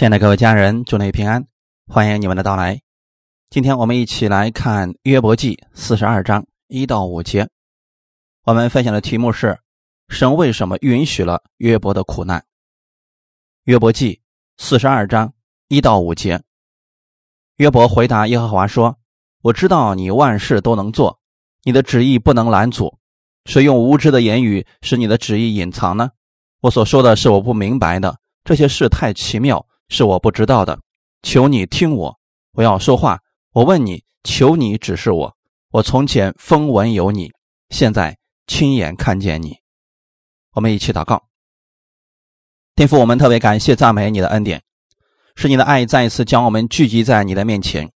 [0.00, 1.46] 亲爱的各位家人，祝你平安，
[1.86, 2.80] 欢迎你们的到来。
[3.50, 7.50] 今天我们一起来看约伯记四十二章一到五节。
[8.44, 9.58] 我们分享的题目是：
[10.08, 12.42] 神为什么允许了约伯的苦难？
[13.64, 14.22] 约伯记
[14.56, 15.34] 四十二章
[15.68, 16.42] 一到五节，
[17.56, 18.96] 约伯回答耶和华说
[19.44, 21.20] ：“我知道你万事都能做，
[21.64, 22.98] 你的旨意不能拦阻。
[23.44, 26.12] 谁用无知的言语使你的旨意隐藏呢？
[26.62, 30.78] 我所说的是我不明白的，这些事太奇妙。”是我不知道的，
[31.20, 32.16] 求你听我，
[32.52, 33.18] 我要说话。
[33.52, 35.36] 我问你，求你指示我。
[35.72, 37.32] 我从前风闻有你，
[37.70, 38.16] 现在
[38.46, 39.56] 亲眼看见你。
[40.54, 41.24] 我们一起祷告，
[42.76, 44.62] 天父，我们特别感谢赞美你的恩典，
[45.34, 47.90] 是你的爱再一次将我们聚集在你的面前。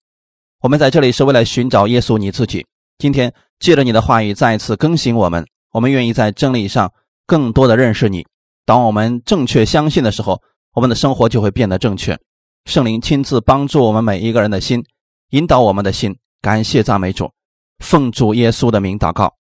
[0.63, 2.67] 我们在这里是为了寻找耶稣你自己。
[2.99, 6.93] 今天借着你的话语再一次更新我们，我们愿意在真理上
[7.25, 8.27] 更多的认识你。
[8.67, 10.43] 当我们正确相信的时候。
[10.75, 12.19] 我们的生活就会变得正确，
[12.65, 14.85] 圣灵亲自帮助我们每一个人的心，
[15.31, 16.17] 引导我们的心。
[16.43, 17.31] 感谢赞美主，
[17.79, 19.33] 奉主耶稣的名祷告，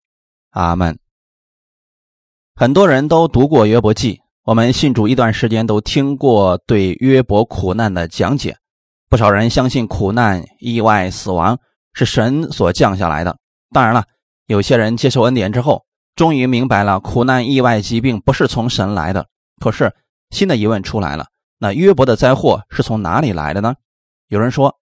[0.50, 0.96] 阿门。
[2.54, 8.56] 很多人都读过约伯记，我们信主一段时间都听过对约伯苦难的讲解。
[9.10, 11.58] 不少人相信苦难、意外、死亡
[11.94, 13.36] 是神所降下来的。
[13.72, 14.04] 当然了，
[14.46, 19.26] 有些人接受恩典之后，终于明白了苦难、意外、疾病不是从神来的。
[19.60, 19.92] 可是。
[20.30, 21.26] 新的疑问出来了：
[21.58, 23.74] 那约伯的灾祸是从哪里来的呢？
[24.28, 24.78] 有人说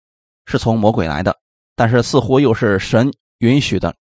[0.45, 1.38] 是从魔鬼来的，
[1.75, 3.95] 但是似乎又是神允许的。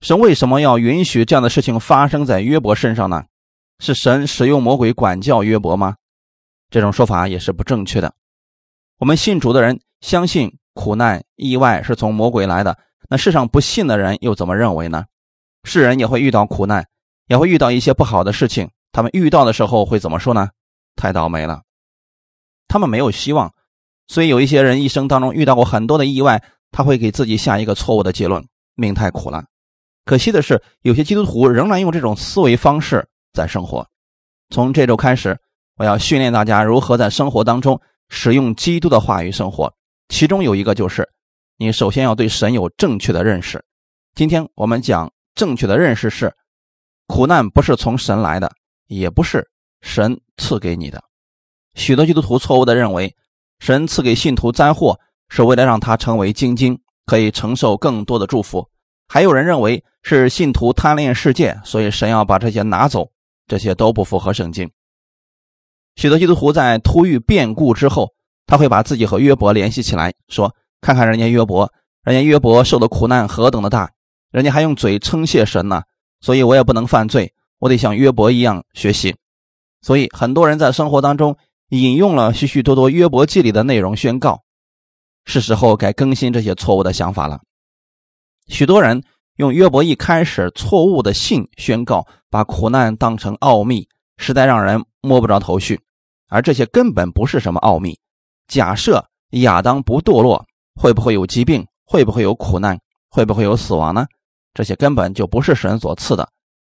[0.00, 3.24] 神为什么要允许这样的事情发生在约伯身上呢？
[3.80, 5.96] 是神使用魔鬼管教约伯吗？
[6.70, 8.12] 这种说法也是不正确的。
[8.98, 12.76] 我们信主的人相信苦难、意外是从魔鬼来的，
[13.08, 15.06] 那世上不信的人又怎么认为呢？
[15.64, 16.86] 世人也会遇到苦难，
[17.26, 20.48] 也会遇到一些不好的事情，他们遇到的时候会怎么说呢？
[20.96, 21.62] 太倒霉了，
[22.66, 23.52] 他们没有希望，
[24.08, 28.44] 所以有一些人一生当中遇到过很多的意外，他会给自己下一个错误的结论：
[28.74, 29.44] 命太苦了。
[30.04, 33.86] 可惜的是，有些基督徒仍然用这种思维方式在生活。
[34.50, 35.38] 从这周开始，
[35.76, 39.72] 我要训练大家如何在生活当中使用基督的话语生活。
[40.08, 41.06] 其中有一个就是，
[41.58, 43.62] 你首先要对神有正确的认识。
[44.14, 46.34] 今天我们讲正确的认识是：
[47.06, 48.50] 苦难不是从神来的，
[48.88, 49.48] 也不是。
[49.80, 51.00] 神赐给你的，
[51.74, 53.14] 许多基督徒错误的认为，
[53.60, 58.68] 神赐给信徒灾祸是为了让他成为精精，可以承受更多的祝福。
[59.06, 63.12] 还有人认为是信徒贪恋世界，所以神要把这些拿走。
[63.46, 64.70] 这些都不符合圣经。
[65.96, 68.12] 许多基督徒在突遇变故之后，
[68.46, 71.72] 他会把自己和约伯联系起来，说：“看看人家约伯，
[72.02, 73.90] 人家约伯受的苦难何等的大，
[74.30, 75.82] 人家还用嘴称谢神呢，
[76.20, 79.14] 所以我也不能犯罪，我得像约伯一样学习。”
[79.80, 81.36] 所以，很多人在生活当中
[81.68, 84.42] 引用了许许多多约伯记里的内容宣告，
[85.24, 87.40] 是时候该更新这些错误的想法了。
[88.48, 89.02] 许多人
[89.36, 95.80] 用约伯一开始错误的信宣告，把苦难当成奥秘，实在让人摸不着头绪。
[96.28, 97.98] 而这些根本不是什么奥秘。
[98.48, 100.44] 假设亚当不堕落，
[100.74, 101.64] 会不会有疾病？
[101.84, 102.78] 会不会有苦难？
[103.08, 104.06] 会不会有死亡呢？
[104.54, 106.28] 这些根本就不是神所赐的。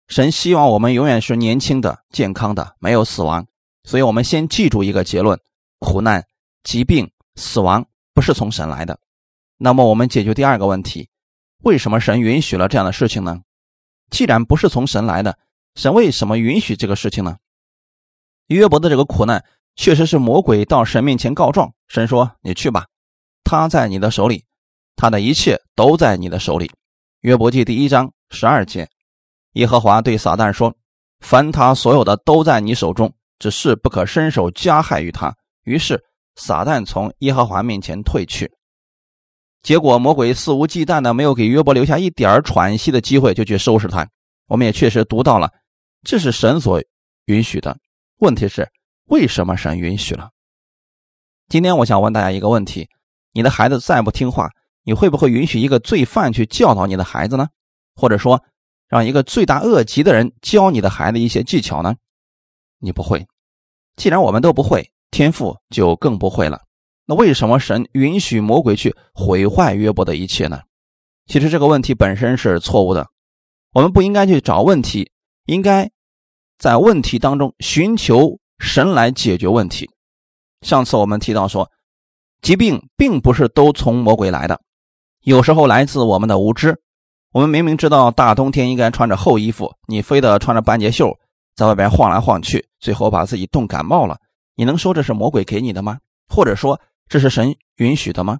[0.09, 3.45] 神希望我们永远是年轻的、健康的，没有死亡。
[3.83, 5.39] 所以，我们先记住一个结论：
[5.77, 6.25] 苦难、
[6.63, 8.99] 疾病、死亡不是从神来的。
[9.57, 11.09] 那么，我们解决第二个问题：
[11.63, 13.41] 为什么神允许了这样的事情呢？
[14.09, 15.37] 既然不是从神来的，
[15.75, 17.37] 神为什么允许这个事情呢？
[18.47, 19.45] 约伯的这个苦难
[19.75, 22.87] 确实是魔鬼到神面前告状，神说：“你去吧，
[23.43, 24.45] 他在你的手里，
[24.95, 26.71] 他的一切都在你的手里。”
[27.21, 28.89] 约伯记第一章十二节。
[29.53, 30.75] 耶和华对撒旦说
[31.19, 36.03] ：“凡他所有的都在你手中，只是不可伸手加害于他。”于是
[36.35, 38.51] 撒旦从耶和华面前退去。
[39.61, 44.07] 结果魔鬼肆无忌惮的没有给约伯留下一点喘息的机会，就去收拾他。
[44.47, 45.51] 我们也确实读到了，
[46.03, 46.81] 这是神所
[47.25, 47.77] 允许的。
[48.19, 48.69] 问题是
[49.05, 50.29] 为什么神允许了？
[51.47, 52.87] 今天我想问大家一个问题：
[53.33, 54.49] 你的孩子再不听话，
[54.83, 57.47] 你会不会允许一个罪犯去教导你的孩子呢？
[57.95, 58.43] 或者说？
[58.89, 61.95] 让一个罪大恶极的人教你的孩子一些技巧呢？
[62.79, 63.25] 你不会。
[63.95, 66.63] 既然我们都不会，天赋就更不会了。
[67.05, 70.61] 那为什么神允许魔鬼去毁坏约伯的一切呢？
[71.27, 73.07] 其实这个问题本身是错误的。
[73.73, 75.11] 我们不应该去找问题，
[75.45, 75.91] 应该
[76.57, 79.89] 在问题当中寻求神来解决问题。
[80.61, 81.69] 上次我们提到说，
[82.41, 84.59] 疾病并不是都从魔鬼来的，
[85.21, 86.81] 有时候来自我们的无知。
[87.31, 91.15] 我们明明知道大冬天应该穿着厚衣服，你非得穿着半截袖
[91.55, 94.17] 在外边晃来晃去，最后把自己冻感冒了。
[94.55, 95.99] 你能说这是魔鬼给你的吗？
[96.27, 98.39] 或者说这是神允许的吗？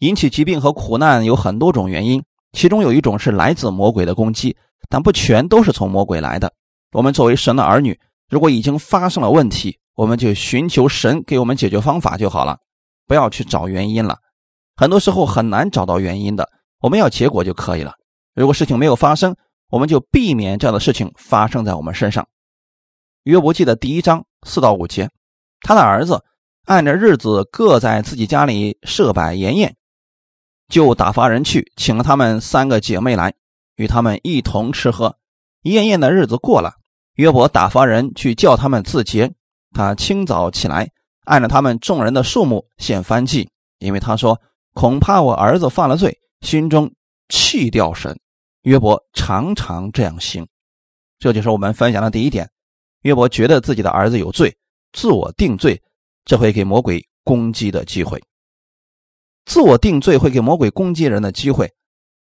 [0.00, 2.20] 引起疾病和苦难有很多种原因，
[2.52, 4.56] 其中有一种是来自魔鬼的攻击，
[4.88, 6.52] 但不全都是从魔鬼来的。
[6.90, 7.96] 我们作为神的儿女，
[8.28, 12.58] 如果已经发生了问题，我们就寻求神给我们解决方法就好了，
[13.06, 14.18] 不要去找原因了。
[14.74, 16.50] 很多时候很难找到原因的，
[16.82, 17.94] 我们要结果就可以了。
[18.34, 19.36] 如果事情没有发生，
[19.70, 22.26] 我们就避免这样的事情发生在我们身上。
[23.22, 25.08] 约伯记的第一章四到五节，
[25.60, 26.24] 他的儿子
[26.66, 29.76] 按着日子各在自己家里设摆筵宴，
[30.68, 33.32] 就打发人去请了他们三个姐妹来，
[33.76, 35.16] 与他们一同吃喝。
[35.62, 36.74] 宴宴的日子过了，
[37.14, 39.32] 约伯打发人去叫他们自洁。
[39.72, 40.90] 他清早起来，
[41.24, 43.48] 按着他们众人的数目献燔祭，
[43.78, 44.40] 因为他说
[44.74, 46.92] ：“恐怕我儿子犯了罪，心中
[47.28, 48.18] 弃掉神。”
[48.62, 50.46] 约伯常常这样行。
[51.18, 52.50] 这就是我们分享的第一点。
[53.00, 54.56] 约伯觉得自己的儿子有罪，
[54.92, 55.82] 自我定罪，
[56.24, 58.22] 这会给魔鬼攻击的机会。
[59.44, 61.72] 自我定罪会给魔鬼攻击人的机会。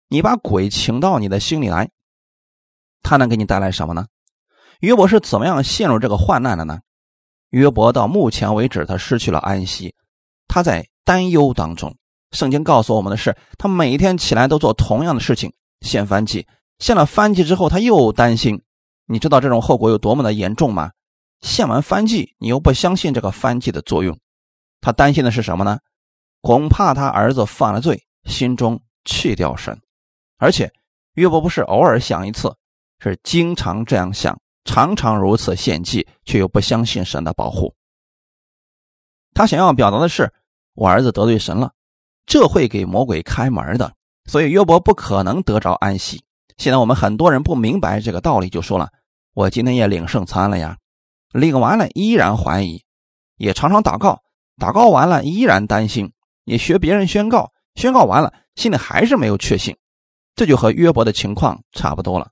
[0.09, 1.91] 你把鬼请到你的心里来，
[3.03, 4.07] 他能给你带来什么呢？
[4.81, 6.81] 约伯是怎么样陷入这个患难的呢？
[7.51, 9.95] 约伯到目前为止，他失去了安息，
[10.49, 11.95] 他在担忧当中。
[12.35, 16.47] 圣经告诉我们的是，他每一天起来都做同样的事情，献燔祭，
[16.79, 18.61] 献了燔祭之后，他又担心。
[19.07, 20.91] 你知道这种后果有多么的严重吗？
[21.41, 24.19] 献完燔祭，你又不相信这个燔祭的作用，
[24.81, 25.79] 他担心的是什么呢？
[26.41, 29.81] 恐怕他儿子犯了罪，心中弃掉神。
[30.39, 30.71] 而且
[31.15, 32.55] 约伯不是偶尔想一次，
[32.99, 37.75] 是经常这样想，常常如此献祭，却又不相信神的保护。
[39.35, 40.33] 他想要表达的是，
[40.75, 41.73] 我儿子得罪神了，
[42.27, 43.93] 这会给魔鬼开门的，
[44.27, 46.23] 所以约伯不可能得着安息。
[46.57, 48.89] 现在我们很多人不明白这个道理，就说了
[49.35, 50.79] ：“我今天也领圣餐了呀，
[51.33, 52.83] 领完了依然怀疑，
[53.37, 54.23] 也常常祷告，
[54.59, 56.13] 祷告完了依然担心，
[56.45, 59.77] 也学别人宣告，宣告完了心里还是没有确信。”
[60.37, 62.29] 这就和约伯的情况差不多了。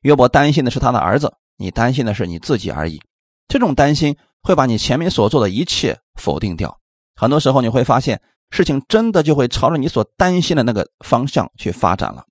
[0.00, 3.00] 约伯担心的是他的儿子，你担心的是你自己而已。
[3.46, 6.76] 这种担心会把你前面所做的一切否定掉。
[7.14, 8.20] 很多时候你会发现，
[8.52, 12.26] 事情真的就会朝着你所担心的那个方向去发展了。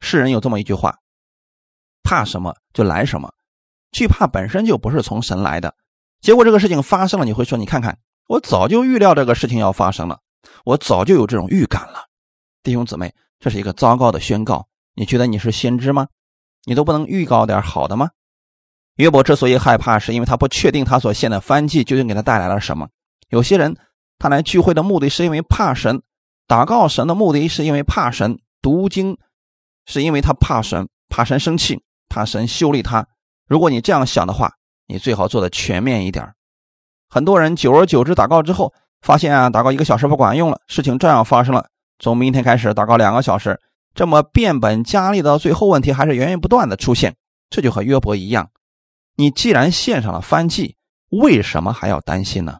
[0.00, 0.96] 世人有这么一句话
[2.02, 3.32] ：“怕什么就来什么，
[3.92, 5.74] 惧怕本身就不是从神来的。”
[6.22, 10.18] 结果这个事情发生了，你会说：“你看看，我早就预料这个事情要发生了，
[10.64, 12.06] 我早就有这种预感了。”
[12.64, 14.66] 弟兄姊妹，这是一个糟糕的宣告。
[14.94, 16.08] 你觉得你是先知吗？
[16.64, 18.08] 你都不能预告点好的吗？
[18.96, 22.88] 约伯之所以害怕，是因为他不确定他所献的翻祭究竟给他带来了什么。
[23.28, 23.76] 有些人
[24.18, 26.02] 他来聚会的目的是因为怕神，
[26.48, 29.18] 祷告神的目的是因为怕神，读经。
[29.86, 31.78] 是因为他怕神，怕神生气，
[32.08, 33.06] 怕神修理他。
[33.46, 34.50] 如果你这样想的话，
[34.86, 36.26] 你最好做的全面一点。
[37.06, 38.72] 很多人久而久之祷告之后，
[39.02, 41.66] 发现啊，祷告一个小时不管用了，事情照样发生了。
[41.98, 43.60] 从明天开始祷告两个小时，
[43.94, 47.14] 这么变本加厉，到最后问题还是源源不断的出现。
[47.50, 48.48] 这就和约伯一样，
[49.16, 50.76] 你既然献上了翻祭，
[51.10, 52.56] 为什么还要担心呢？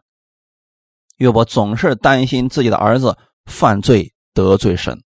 [1.17, 5.01] 约伯总是担心自己的儿子犯罪得罪神，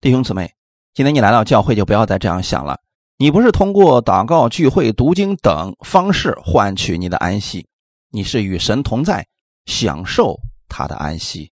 [0.00, 0.52] 弟兄姊妹。
[0.94, 2.78] 今天你来到教会，就不要再这样想了。
[3.16, 7.66] 你不是通过祷告、聚会、读经等方式换取你的安息，
[8.10, 9.26] 你是与神同在，
[9.64, 11.50] 享受他的安息。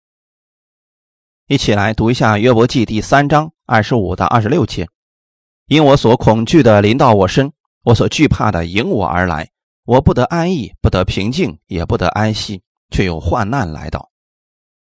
[1.48, 4.88] 一起来读一下《约伯记》第三章二十五到二十六节：
[5.68, 7.52] 因我所恐惧的临到我身，
[7.84, 9.50] 我所惧怕的迎我而来，
[9.86, 12.62] 我不得安逸，不得平静，也不得安息，
[12.94, 14.10] 却有患难来到。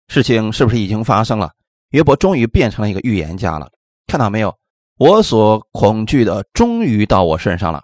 [0.09, 1.53] 事情是不是已经发生了？
[1.91, 3.71] 约伯终于变成了一个预言家了。
[4.07, 4.57] 看到没有？
[4.97, 7.83] 我所恐惧的终于到我身上了，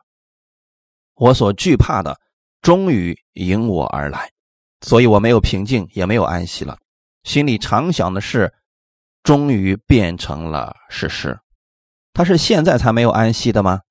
[1.16, 2.20] 我所惧怕的
[2.62, 4.30] 终于迎我而来，
[4.82, 6.78] 所以我没有平静，也没有安息了。
[7.24, 8.54] 心里常想的事，
[9.24, 11.38] 终于变成了事实。
[12.14, 13.82] 他是现在才没有安息的吗？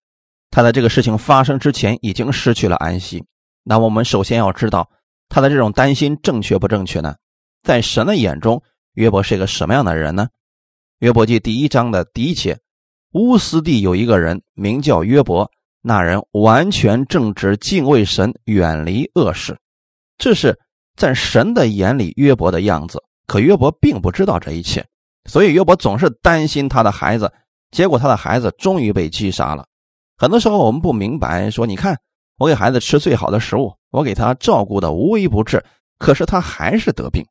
[0.50, 3.25] 他在这个事情发生之前已经失去了安息。
[3.64, 4.88] 那我们首先要知道，
[5.28, 7.16] 他的这种担心正确不正确呢？
[7.62, 8.62] 在神的眼中，
[8.95, 10.28] 约伯是一个什么样的人呢？
[11.00, 12.59] 约伯记第一章的第一节，
[13.12, 15.50] 乌斯地有一个人名叫约伯，
[15.83, 19.59] 那人完全正直，敬畏神，远离恶事。
[20.16, 20.59] 这是
[20.97, 23.02] 在神的眼里约伯的样子。
[23.26, 24.87] 可约伯并不知道这一切，
[25.28, 27.33] 所以约伯总是担心他的孩子。
[27.73, 29.66] 结果他的孩子终于被击杀了。
[30.16, 31.99] 很多时候我们不明白，说你看
[32.38, 35.64] 我给孩子吃最好的食物，我给他照顾的无微不至，
[35.99, 37.25] 可是他还是得病。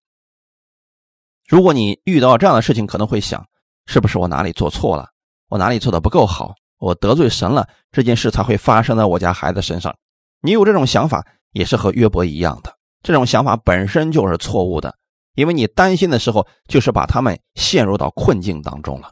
[1.48, 3.46] 如果你遇到这样的事情，可能会想。
[3.88, 5.10] 是不是我哪里做错了？
[5.48, 6.56] 我哪里做的不够好？
[6.80, 9.96] 我得罪神了，这件事才会发生在我家孩子身上。
[10.42, 12.76] 你有这种想法，也是和约伯一样的。
[13.04, 14.96] 这种想法本身就是错误的，
[15.36, 19.12] 因为你担心的时候，就是把他们陷入到困境当中了。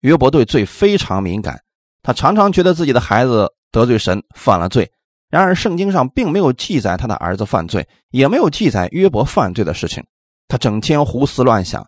[0.00, 1.62] 约伯对罪非常敏感，
[2.02, 4.90] 他常常觉得自己的孩子得罪神，犯了罪。
[5.34, 10.00] 然而，圣经上并没有记载他的儿子犯罪，也没有记载约伯犯罪的事情。
[10.46, 11.84] 他整天胡思乱想。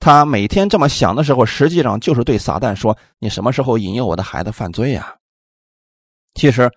[0.00, 5.14] 他每天这么想的时候，实际上就是对撒旦说：“你什么时候引诱我的孩子犯罪呀？”
[6.32, 6.70] 其实，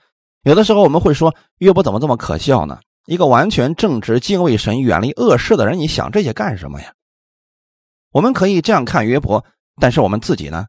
[0.43, 2.77] 有的时候我们会说：“约伯怎么这么可笑呢？
[3.05, 6.91] 一个完全正直、敬畏神、远离恶事的人，你想这些干什么呀？”
[8.11, 9.45] 我们可以这样看约伯，
[9.79, 10.65] 但是我们自己呢？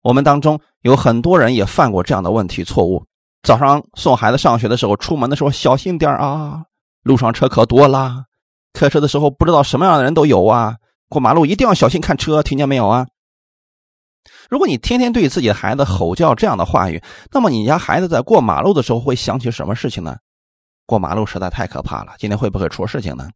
[0.00, 3.04] 我们当中有很多人也犯过这样的问题、错误。
[3.42, 6.64] 早上送孩子上学的时候，出门的时候小心点啊！
[7.02, 8.24] 路上车可多啦，
[8.72, 10.76] 开车的时候不知道什么样的人都有啊！
[11.08, 13.06] 过马路一定要小心看车，听见没有啊？
[14.50, 20.16] 如果你天天对自己的孩子吼叫这样的话语，那么你家孩子在过马路的时候会想起什么事情呢？
[20.84, 23.28] 过马路实在太可怕了，今天会不会出事情呢？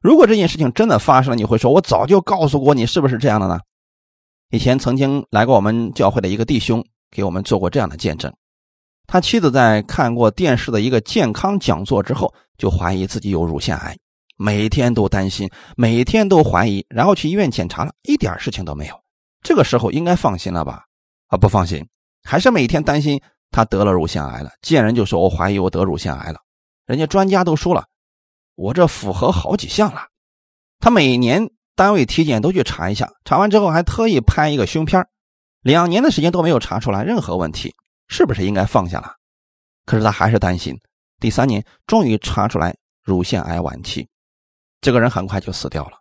[0.00, 3.60] 如果这件事情真的发生了，你会说：“我早就告诉过你，是不是这样的呢？”
[4.50, 8.32] 以前曾经来过我们教会的一个弟兄，给我们做过这样的见证。
[9.12, 13.94] 他妻子在看过电视的一个健康讲座之后，就怀疑自己有乳腺癌，
[14.38, 18.98] 每天都担心，每天都怀疑，然后去医院检查了一点事情都没有。
[19.42, 20.84] 这个时候应该放心了吧？
[21.26, 21.86] 啊，不放心，
[22.22, 24.50] 还是每天担心他得了乳腺癌了。
[24.62, 26.38] 见人就说：“我怀疑我得乳腺癌了。”
[26.88, 27.84] 人家专家都说了，
[28.54, 30.06] 我这符合好几项了。
[30.80, 35.06] 他每年单位体检都去查一下，查完之后还特意拍一个胸片
[35.60, 37.74] 两年的时间都没有查出来任何问题。
[38.08, 39.14] 是不是应该放下了？
[39.86, 40.78] 可是他还是担心。
[41.18, 44.08] 第三年终于查出来乳腺癌晚期，
[44.80, 45.98] 这个人很快就死掉了。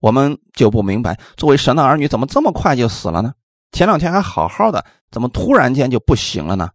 [0.00, 3.34] 我们就不明白，作为神的儿女，怎么这么快就死了呢？
[3.72, 6.70] 前两天还好好的，怎么突然间就不行了呢？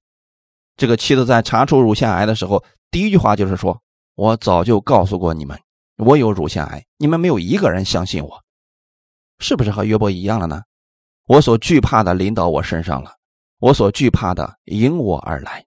[0.76, 3.82] 这个妻子在查出乳腺癌的时候，第一句话就是说
[4.16, 5.58] ：“我早就告诉过你们，
[5.98, 8.44] 我有乳腺癌，你们没有一个人相信我。”
[9.40, 10.62] 是不是和约伯一样了呢？
[11.28, 13.16] 我所惧怕的临到我身上了。
[13.62, 15.64] 我所惧怕的迎我而来。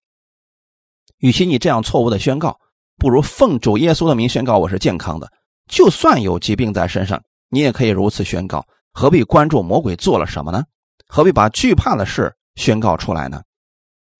[1.18, 2.58] 与其你这样错误的宣告，
[2.98, 5.30] 不如奉主耶稣的名宣告我是健康的。
[5.68, 8.66] 就算有疾病在身上，你也可以如此宣告。
[8.92, 10.64] 何必关注魔鬼做了什么呢？
[11.06, 13.40] 何必把惧怕的事宣告出来呢？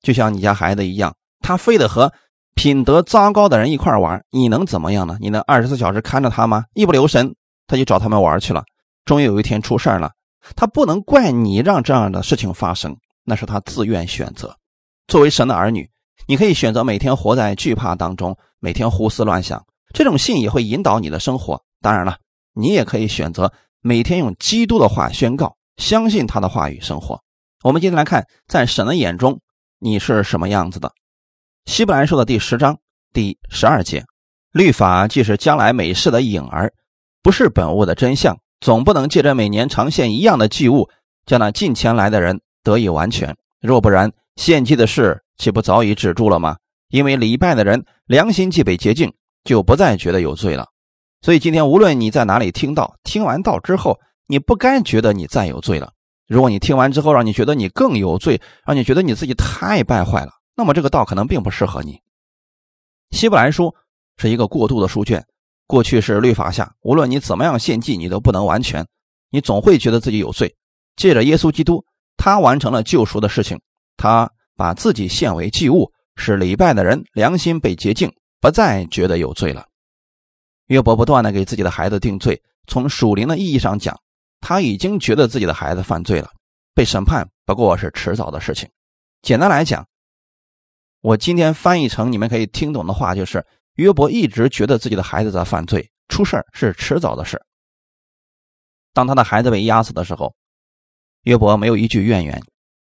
[0.03, 2.13] 就像你家孩子一样，他非得和
[2.55, 5.19] 品德糟糕的人一块玩，你能怎么样呢？
[5.21, 6.65] 你能二十四小时看着他吗？
[6.75, 7.35] 一不留神，
[7.67, 8.63] 他就找他们玩去了。
[9.05, 10.13] 终于有一天出事了，
[10.55, 12.97] 他不能怪你让这样的事情发生。
[13.25, 14.57] 那是他自愿选择。
[15.07, 15.89] 作为神的儿女，
[16.27, 19.65] 你可以选择每天活在惧怕当中，每天胡思乱想。
[19.93, 21.63] 这种信也会引导你的生活。
[21.81, 22.17] 当然了，
[22.55, 27.21] 你也可以选择每天用基督的话宣告，相信他的话语生活。
[27.63, 29.41] 我们接着来看，在神的眼中，
[29.79, 30.93] 你是什么样子的？
[31.67, 32.79] 希伯来书的第十章
[33.13, 34.05] 第十二节：
[34.53, 36.73] 律法既是将来美事的影儿，
[37.23, 40.89] 不是本物的真相，总不能借着每年常献一样的祭物，
[41.25, 42.41] 叫那近前来的人。
[42.65, 46.57] 得以完全，若不然，献祭的事岂不早已止住了吗？
[46.89, 49.13] 因为礼拜的人良心既被洁净，
[49.45, 50.69] 就不再觉得有罪了。
[51.21, 55.93] 所以今天无论你在哪里听到，听完道之后，你不该觉得你再有罪了。
[56.27, 62.01] 如果你听完之后让你觉得你更有罪，让你觉得你自己太败坏了，那么这个道可能并不适合你。
[63.11, 63.75] 希伯来书
[64.17, 65.25] 是一个过渡的书卷，
[65.67, 68.87] 过去是律法下，无论你怎么样献祭，你都不能完全，
[69.31, 70.55] 你总会觉得自己有罪。
[70.97, 71.85] 借着耶稣基督。
[72.17, 73.61] 他完成了救赎的事情，
[73.97, 79.67] 他把自己献为祭物，使礼拜的人良心被洁净，不再觉得有罪了。
[80.67, 83.99] 约伯不断的给自己的孩子定罪，从属灵的意义上讲，
[84.41, 86.31] 他已经觉得自己的孩子犯罪了，
[86.75, 88.71] 被审判不过是迟早的事情。
[89.21, 89.87] 简单来讲，
[91.01, 93.45] 我今天翻译成你们可以听懂的话，就是
[93.75, 97.43] 约伯一直觉得自己的孩子在犯罪，出事是迟早的事。
[98.93, 100.35] 当他的孩子被压死的时候。
[101.25, 102.43] 约伯没有一句怨言，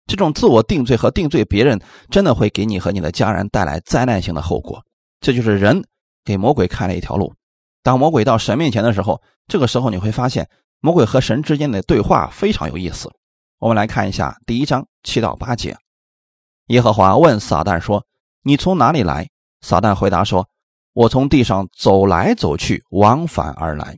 [0.06, 1.80] 这种自我定罪和定罪别人，
[2.11, 4.83] 真的会给你和你的家人带来灾难性的后果。
[5.21, 5.83] 这就是人
[6.25, 7.33] 给魔鬼开了一条路。
[7.83, 10.49] 当魔鬼到神面前的时候，这个时候你会发现，
[10.80, 13.09] 魔鬼和神之间的对话非常有意思。
[13.59, 15.76] 我们来看一下第一章七到八节。
[16.66, 18.04] 耶和华问撒旦说
[18.42, 19.28] ：“你从哪里来？”
[19.62, 20.49] 撒旦回答说
[20.95, 23.97] ：“我从地上走来走去，往返而来。”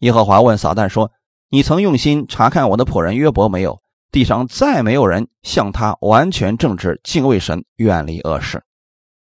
[0.00, 1.10] 耶和华问撒旦说。
[1.50, 3.80] 你曾用心查看我的仆人约伯没有？
[4.10, 8.62] 地上再没有人像他完全正直、敬畏神、远离恶事。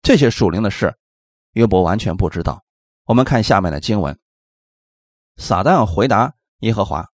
[0.02, 0.94] 这些属灵的事，
[1.52, 2.62] 约伯完全不知道。
[3.06, 4.16] 我们看下面的经文：
[5.36, 7.08] 撒旦回答耶和华。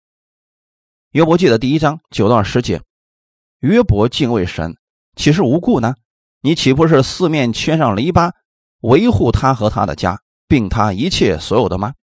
[1.12, 2.82] 约伯记的第一章九到十节：
[3.60, 4.76] 约伯敬畏神，
[5.16, 5.94] 岂是无故呢？
[6.42, 8.32] 你岂不是四面圈上篱笆，
[8.80, 10.20] 维护他和他的家？
[10.46, 11.94] 并他一切所有的吗？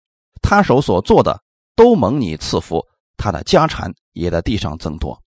[0.42, 1.42] 他手所做的
[1.76, 2.86] 都蒙你赐福，
[3.26, 5.20] 他的家产也在地上增多。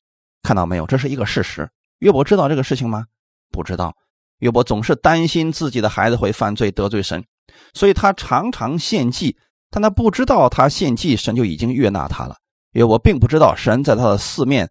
[0.44, 0.86] 看到没有？
[0.86, 1.68] 这是一个事实。
[1.98, 3.04] 约伯知道这个事情吗？
[3.50, 3.92] 不知道。
[4.38, 7.24] 约伯总是担心自己的孩子会犯罪得罪神，
[7.74, 9.36] 所以他常常献祭，
[9.68, 12.36] 但他不知道他献祭神就已经悦纳他了。
[12.74, 14.70] 约伯并不知道神在他的四面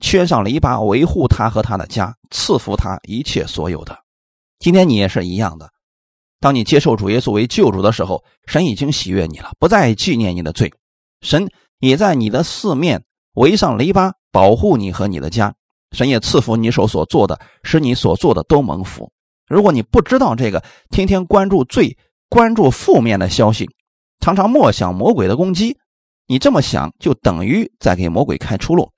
[0.00, 3.96] 圈上篱笆，维护他和他的家，赐福他一切所有的。
[4.58, 5.70] 今天你也是一样的。
[6.40, 10.72] 当你接受主耶稣为救主的时候，神已经喜悦你了，不再纪念你的罪。
[11.20, 11.48] 神
[11.88, 15.54] 也在你的四面围上篱笆，保护你和你的家。
[15.92, 19.12] 神也赐福你手所做的，使你所做的都蒙福。
[19.46, 21.96] 如果你不知道这个，天天关注罪，
[22.28, 23.68] 关注负面的消息，
[24.20, 25.76] 常常默想魔鬼的攻击，
[26.26, 28.90] 你这么想就等于在给魔鬼开出路。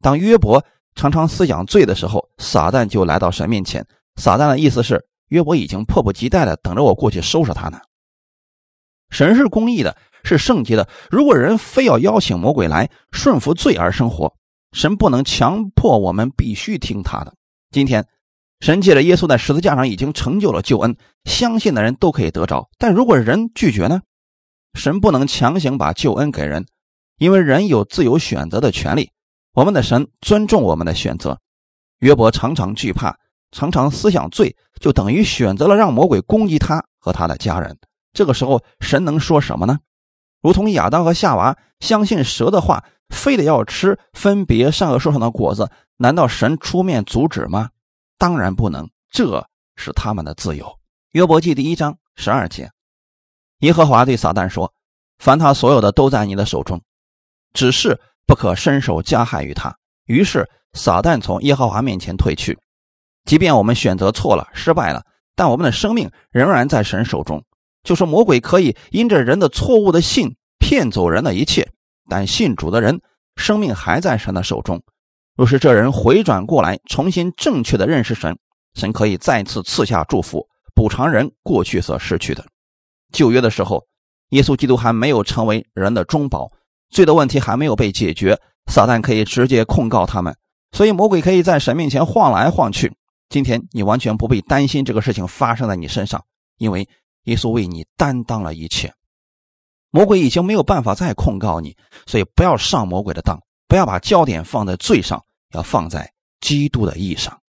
[0.00, 3.84] 当约伯常常思想罪的时候，撒旦就来到神面前。
[4.16, 7.80] 撒旦的意思是，约伯已经迫不及待的等着我过去收拾他呢。
[9.10, 10.88] 神是公义的，是圣洁的。
[11.10, 14.34] 如果人非要邀请魔鬼来顺服罪而生活，
[14.72, 17.34] 神不能强迫我们必须听他的。
[17.70, 18.06] 今天，
[18.60, 22.68] 神借着耶稣在十字架上已经成就了救恩，相信的人都可以得着。
[22.78, 24.00] 但如果人拒绝呢？
[24.74, 26.66] 神不能强行把救恩给人，
[27.18, 29.10] 因为人有自由选择的权利。
[29.54, 31.38] 我们的神尊重我们的选择。
[32.00, 33.16] 约伯常常惧怕，
[33.50, 37.76] 常常思想罪，就等于选择了让魔鬼攻击他和他的家人。
[38.12, 39.78] 这个时候，神能说什么呢？
[40.40, 42.84] 如同亚当和夏娃相信蛇的话。
[43.08, 45.70] 非得要吃分别善恶树上的果子？
[45.96, 47.70] 难道神出面阻止吗？
[48.18, 50.78] 当然不能，这是他们的自由。
[51.12, 52.70] 约伯记第一章十二节，
[53.60, 54.74] 耶和华对撒旦说
[55.18, 56.82] ：“凡他所有的都在你的手中，
[57.54, 62.58] 只是不可伸手加害于他。”于是撒旦从耶和华面前退去。
[63.24, 65.02] 即便我们选择错了、失败了，
[65.34, 67.42] 但我们的生命仍然在神手中。
[67.82, 71.68] 就说魔鬼可以因着人的错误的信骗走人的一切。
[72.08, 73.00] 但信主的人
[73.36, 74.82] 生命还在神的手中。
[75.36, 78.36] 若是这人回转过来，重新正确的认识神，
[78.74, 82.44] 神可以再次赐下祝福，补偿人过去所失去的。
[83.12, 83.84] 旧约的时候，
[84.30, 86.50] 耶稣基督还没有成为人的中保，
[86.90, 90.34] 罪的问题还没有被解决，撒旦可以直接控告他们，
[90.72, 92.92] 所以魔鬼可以在神面前晃来晃去。
[93.28, 96.24] 今天你完全不必担心这个事情发生在你身上，
[96.56, 96.88] 因为
[97.24, 98.92] 耶稣为你担当了一切。
[99.90, 101.76] 魔鬼已经没有办法再控告你，
[102.06, 107.40] 所以不要上魔鬼的当，不要把焦点放在罪上，要放在基督的义上。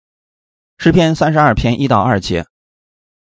[0.79, 2.47] 诗篇三十二篇一到二节，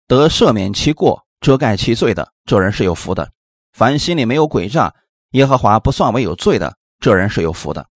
[0.07, 3.27] 得赦免其过、遮盖其罪的，这人是有福的；
[3.73, 4.95] 凡心里没有诡诈，
[5.31, 7.89] 耶和华不算为有罪的，这人是有福的。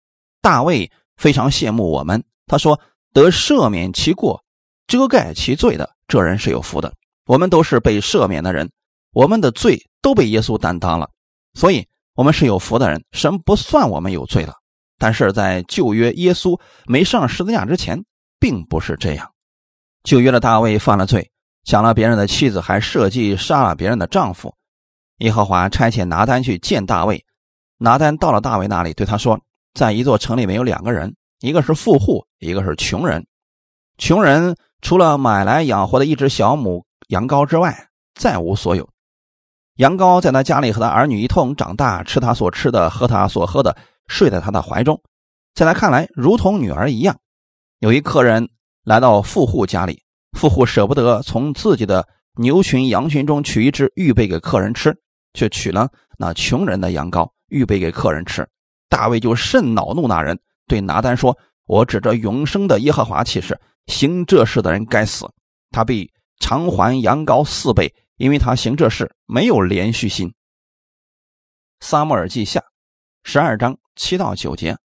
[0.42, 2.80] 大卫非常羡慕我们，他说
[3.12, 4.42] ：“得赦免其过、
[4.88, 6.94] 遮盖其罪的，这人是有福的。”
[7.30, 8.72] 我们都是被赦免的人。
[9.12, 11.12] 我们的罪都被耶稣担当了，
[11.54, 14.56] 所以我们是有福的人，神不算我们有罪了。
[14.98, 18.04] 但是在旧约耶稣没上十字架之前，
[18.40, 19.32] 并不是这样。
[20.02, 21.30] 旧约的大卫犯了罪，
[21.66, 24.56] 抢了别人的妻子，还设计杀了别人的丈夫。
[25.20, 27.24] 耶和华差遣拿单去见大卫，
[27.78, 29.40] 拿单到了大卫那里，对他说
[29.78, 33.24] ：“在一座城里面有两个人，一个是富户，一个是穷人。
[34.00, 38.90] 穷人除了买来养活的一只小母羊羔之外，再无所有。”
[39.78, 45.02] 羊羔在他家里和他儿女一同长大，吃他所吃的，喝他所喝的，睡在他的怀中，
[45.54, 47.18] 在他看来如同女儿一样。
[47.80, 48.50] 有一客人
[48.84, 50.04] 来到富户家里，
[50.38, 54.94] 富户舍不得从自己的牛群、羊群中取一只预备给客人吃，
[55.34, 58.46] 却取了那穷人的羊羔预备给客人吃。
[58.90, 65.26] 大卫就甚恼怒那人，对拿单说：“我指着永生的耶和华起誓，行这事的人该死，
[65.72, 70.34] 他必偿还羊羔四倍。”因为他行这事没有连续性。
[71.80, 72.62] 撒母耳记下
[73.24, 74.78] 十二章七到九节，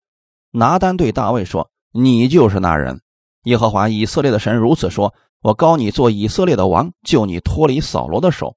[0.52, 3.00] 拿单对大卫说：“你就是那人。
[3.42, 5.12] 耶和华以色列的神如此说：
[5.42, 8.56] 我高你做以色列的王，救你脱离扫罗的手。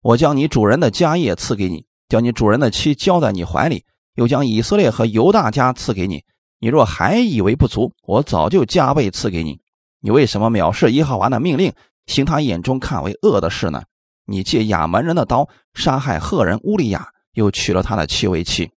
[0.00, 6.22] 我将你主人的家业赐给你，将你主人的妻交在你怀里，又将以色列和犹大家赐给你。
[6.60, 9.60] 你若还以为不足，我早就加倍赐给你。
[9.98, 11.72] 你为什么藐视耶和华的命令，
[12.06, 13.82] 行他眼中看为恶的事呢？”
[14.26, 18.70] 你借亚门人的刀杀害赫人乌利亚，又娶了他的妻为妻。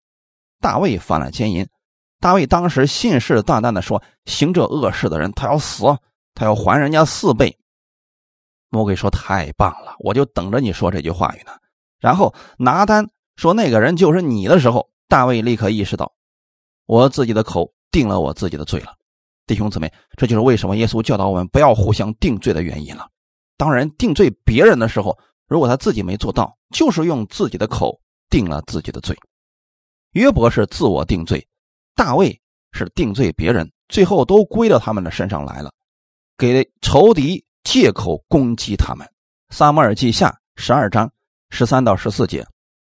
[0.61, 1.65] 大卫犯了奸淫。
[2.19, 5.85] 大卫当时信誓旦旦的说：“行这恶事的人，他要死，
[6.35, 7.57] 他要还人家四倍。”
[8.71, 11.53] 魔鬼说：“太棒了，我就等着你说这句话语呢。”
[12.01, 16.13] 然后拿单说：“那个人就是你的时候，大卫立刻意识到，
[16.87, 18.95] 我自己的口定了我自己的罪了。
[19.47, 23.07] 弟兄姊妹，这就是为什么耶稣教导我们不要互相定罪的原因了。
[23.57, 25.17] 当然定罪别人的时候，
[25.49, 29.17] 如果他自己没做到，就是用自己的口定了自己的罪。
[30.13, 31.47] 约伯是自我定罪，
[31.95, 32.41] 大卫
[32.73, 35.73] 是定罪别人，最后都归到他们的身上来了，
[36.39, 39.07] 给仇敌借口攻击他们。
[39.51, 41.11] 撒母耳记下十二章
[41.51, 42.47] 十三到十四节，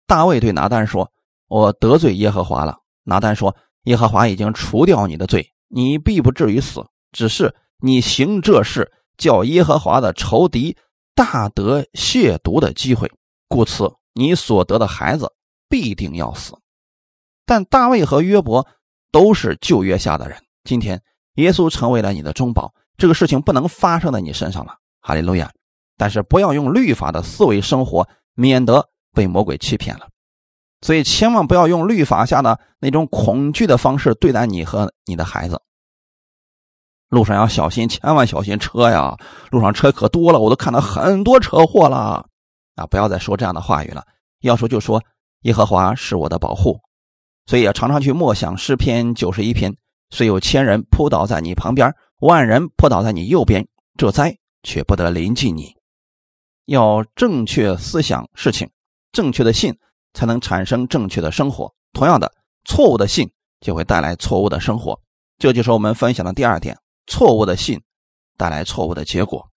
[0.08, 1.10] 大卫对拿单说
[1.48, 10.75] ：“我得罪耶和华了。”拿单说：“耶和华已经除掉你的罪，你必不至于死，只是你行这事，叫耶和华的仇敌
[11.13, 13.08] 大得亵渎的机会，
[13.47, 15.32] 故此你所得的孩子
[15.69, 16.58] 必定要死。”
[17.45, 18.65] 但大卫和约伯
[19.12, 20.41] 都是旧约下的人。
[20.63, 21.01] 今天
[21.36, 24.73] 耶稣成为了你的中保，这个事情不能发生在你身上了。
[25.01, 25.51] 哈利路亚！
[25.97, 30.08] 但是不要用律法的思维生活，免得被魔鬼欺骗了。
[30.82, 35.62] 所以千万不要用律法下的那种恐惧的方式对待你和你的孩子。
[37.10, 39.17] 路上要小心，千万小心车呀！
[39.52, 42.26] 路上车可多了，我都看到很多车祸了
[42.76, 42.86] 啊！
[42.86, 44.04] 不要再说这样的话语了，
[44.41, 45.04] 要说就说
[45.41, 46.80] 耶和华是我的保护。
[47.48, 49.76] 所以要常常去默想诗篇九十一篇，
[50.12, 53.67] 虽有千人扑倒在你旁边，万人扑倒在你右边，
[53.98, 55.74] 这灾却不得临近你。
[56.65, 58.69] 要正确思想事情，
[59.12, 59.76] 正确的信
[60.13, 61.74] 才能产生正确的生活。
[61.91, 62.32] 同样的，
[62.65, 63.28] 错误的信
[63.62, 65.00] 就会带来错误的生活。
[65.39, 67.81] 这就是我们分享的第二点：错误的信
[68.38, 69.49] 带来错误的结果。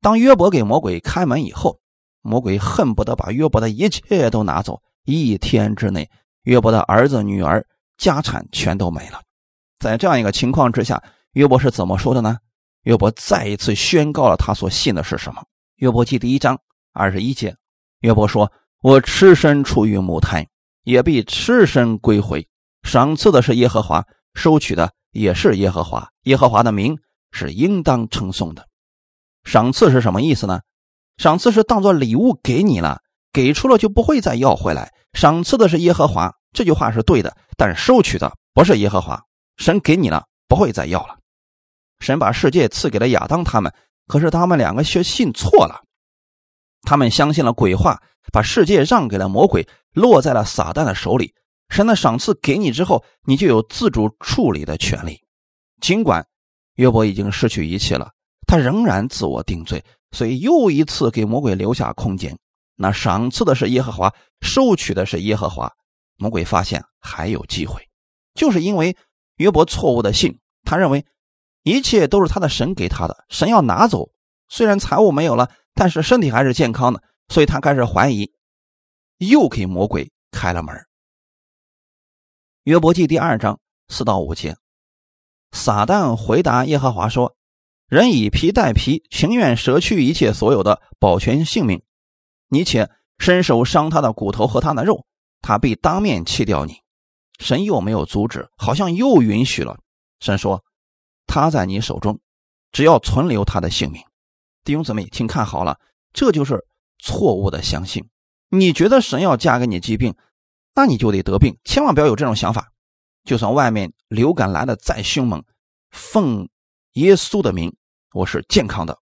[0.00, 1.80] 当约伯给魔鬼开门以后，
[2.20, 6.10] 魔鬼恨不得把约伯的一切都拿走，一天之内。
[6.42, 7.66] 约伯的儿子、女儿、
[7.96, 9.22] 家产全都没了。
[9.78, 12.36] 在这样一个情况之下，约伯是怎么说的呢？
[12.82, 15.42] 约伯再一次宣告了他所信的是什么。
[15.76, 16.58] 约伯记第一章
[16.92, 17.56] 二十一节，
[18.00, 20.46] 约伯说：“我赤身出于母胎，
[20.82, 22.46] 也必赤身归回。
[22.82, 26.08] 赏赐的是耶和华，收取的也是耶和华。
[26.24, 26.98] 耶和华的名
[27.30, 28.66] 是应当称颂的。
[29.44, 30.60] 赏赐是什么意思呢？
[31.16, 33.00] 赏赐是当做礼物给你了，
[33.32, 39.22] 给出了就不会再要回来。”赏赐的是耶和华，这句话是对的，但收取的不是耶和华。
[39.56, 41.16] 神给你了，不会再要了。
[42.00, 43.72] 神把世界赐给了亚当他们，
[44.08, 45.84] 可是他们两个却信错了，
[46.82, 51.32] 他们相信了鬼话，把世界让给了魔鬼，落在了撒旦的手里。
[51.68, 55.20] 神的赏赐给你之后，你就有自主处理的权利。
[55.80, 56.26] 尽管
[56.74, 58.10] 约伯已经失去一切了，
[58.46, 62.38] 他仍然自我定罪，所以又一次给魔鬼留下空间。
[62.76, 65.72] 那赏赐的是耶和华，收取的是耶和华。
[66.16, 67.88] 魔鬼发现还有机会，
[68.34, 68.96] 就是因为
[69.36, 71.04] 约伯错误的信，他认为
[71.64, 74.10] 一切都是他的神给他的，神要拿走。
[74.48, 78.32] 虽然财物没有了，但是身体还是健康的，所以他开始怀疑，
[79.18, 80.74] 又给魔鬼开了门。
[82.64, 84.56] 约伯记第二章四到五节，
[85.52, 87.36] 撒旦回答耶和华说
[87.88, 91.82] ：“人以皮代皮，情愿舍去一切所有的，保全性命。”
[92.48, 95.04] 你且伸手伤他的骨头和他的肉，
[95.42, 96.76] 他必当面弃掉你。
[97.38, 99.78] 神又没有阻止，好像又允许了。
[100.20, 100.64] 神说
[101.28, 102.18] ：“他在你手中，
[102.72, 104.02] 只要存留他的性命。”
[104.64, 105.78] 弟兄姊妹，请看好了，
[106.14, 106.64] 这就是
[106.98, 108.08] 错误的相信。
[108.48, 110.14] 你觉得神要嫁给你疾病，
[110.74, 112.70] 那你就得得病，千万不要有这种想法。
[113.24, 115.42] 就算外面流感来的再凶猛，
[115.90, 116.48] 奉
[116.94, 117.74] 耶稣的名，
[118.12, 118.98] 我是健康的。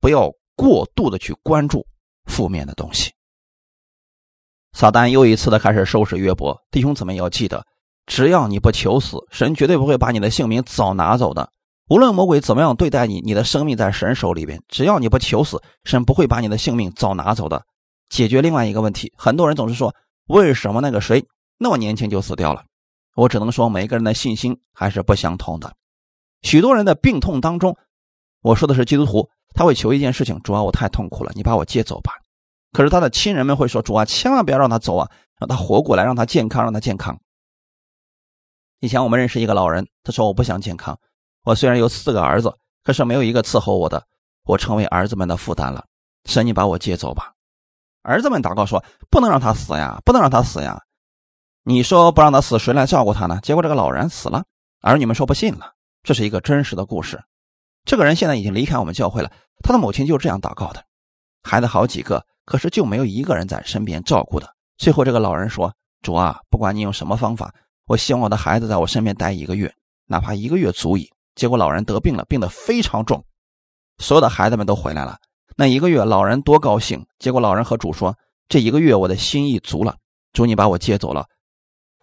[0.00, 1.86] 不要过度的去关注。
[2.26, 3.10] 负面的东西，
[4.74, 6.54] 撒旦又一次的开始收拾约伯。
[6.70, 7.66] 弟兄姊妹要记得，
[8.04, 11.50] 只要你不求死，神绝对不会把你的性命早拿走的。
[11.88, 14.62] 无论魔鬼怎么样对待你，你的生命在神手里边。
[14.68, 17.64] 只要你不求死，神不会把你的性命早拿走的。
[18.10, 19.94] 解决另外一个问题，很多人总是说，
[20.28, 21.26] 为什么那个谁
[21.58, 22.64] 那么年轻就死掉了？
[23.14, 25.74] 我只能说，每个人的信心还是不相同的。
[26.42, 27.76] 许多人的病痛当中，
[28.42, 29.28] 我说的是基督徒。
[29.54, 32.12] 他会求一件事情：主啊，我太痛苦了，你把我接走吧。
[32.72, 35.10] 可是他的亲人们会说：主啊，千万不要让他走啊，
[35.40, 37.18] 让他活过来，让他健康，让他健康。
[38.80, 41.00] 以前我们认识一个老人，他说：我不想健康，
[41.44, 44.06] 我虽然有四个儿子，可是没有一个伺候我的，
[44.44, 45.86] 我成为儿子们的负担了。
[46.26, 47.32] 神，你把我接走吧。
[48.08, 50.80] 儿子们祷告说：不能让他死呀，不能让他死呀。
[51.62, 53.38] 你说不让他死，谁来照顾他呢？
[53.42, 54.44] 结果这个老人死了，
[54.80, 55.74] 儿女们说不信了。
[56.02, 57.22] 这是一个真实的故事。
[57.84, 59.30] 这个人现在已经离开我们教会了。
[59.62, 60.82] 他的母亲就这样祷告的，
[61.42, 64.48] 孩子好几个，可是就没有一个人在身边照顾的。
[64.78, 67.52] 最后，这个老人说：“主啊，不管你用什么方法，
[67.86, 69.70] 我希望我的孩子在我身边待一个月，
[70.06, 73.22] 哪怕一个月足矣。”结果老人得病了，病得非常重，
[73.98, 75.18] 所有的孩子们都回来了。
[75.60, 77.04] 那一个月，老人多高兴！
[77.18, 78.16] 结果老人和主说
[78.48, 79.96] ：“这一个月我的心意足了，
[80.32, 81.26] 主你把我接走了，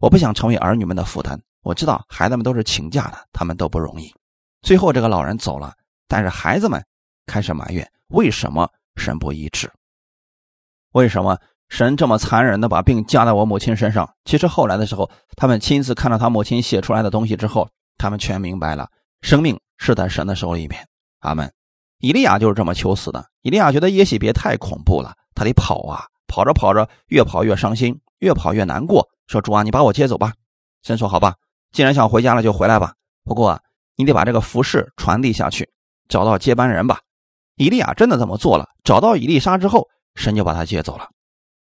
[0.01, 1.41] 我不想成为儿女们的负担。
[1.61, 4.13] 我知道孩子们都是请假的，他们都不容易。”
[4.61, 5.73] 最后，这个老人走了，
[6.05, 6.85] 但是孩子们
[7.27, 9.71] 开始埋怨：为什么神不医治。
[10.91, 11.39] 为什么
[11.69, 14.13] 神这么残忍的把病加在我母亲身上？
[14.25, 18.89] 其实后来的时候，他们亲自看到他母亲写出来的东西之后，他们全明白了，
[19.21, 20.85] 生命是在神的手里面。
[21.19, 21.49] 阿门。
[22.05, 23.25] 以利亚就是这么求死的。
[23.41, 30.31] 以利亚觉得耶喜别太恐怖了，他得跑啊，跑着跑着越跑越伤心，越跑越难过，说主啊，你把我接走吧。
[30.83, 31.33] 神说好吧，
[31.71, 32.93] 既然想回家了，就回来吧。
[33.23, 33.59] 不过
[33.95, 35.67] 你得把这个服饰传递下去，
[36.07, 36.99] 找到接班人吧。
[37.55, 39.87] 以利亚真的这么做了，找到以利沙之后。
[40.13, 41.09] 神就把他接走了。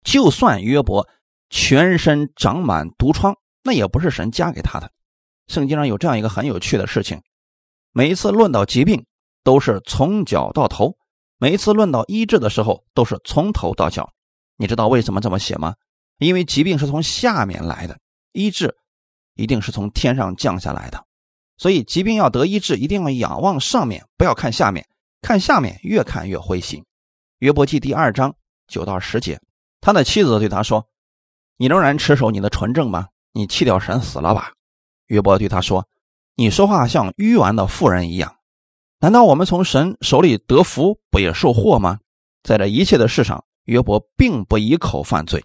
[0.04, 1.08] 就算约伯
[1.50, 4.88] 全身长满毒疮，那也不是神加给他的。
[5.48, 7.20] 圣经上有这样一个很有趣的事情：
[7.90, 9.04] 每一次论到疾病，
[9.42, 10.96] 都是从脚到头；
[11.38, 14.12] 每一次论到医治的时候，都是从头到脚。
[14.57, 15.74] 你知道为什么这么写吗？
[16.18, 17.98] 因为疾病是从下面来的，
[18.33, 18.77] 医治
[19.35, 21.05] 一定是从天上降下来的。
[21.57, 24.87] 所以疾病要得医治，一定要仰望上面，不要看下面。
[25.22, 26.85] 看下面，越看越灰心。
[27.38, 28.35] 约伯记第二章
[28.68, 29.40] 九到十节，
[29.81, 30.87] 他的妻子对他说
[31.57, 33.09] ：“你仍然持守你的纯正吗？
[33.33, 34.53] 你弃掉神死了吧？”
[35.07, 35.88] 约伯对他说
[36.37, 38.38] ：“你说话像愚顽的妇人一样。
[39.00, 41.98] 难道我们从神手里得福，不也受祸吗？”
[42.42, 45.44] 在这一切的事上，约伯并不一口犯罪。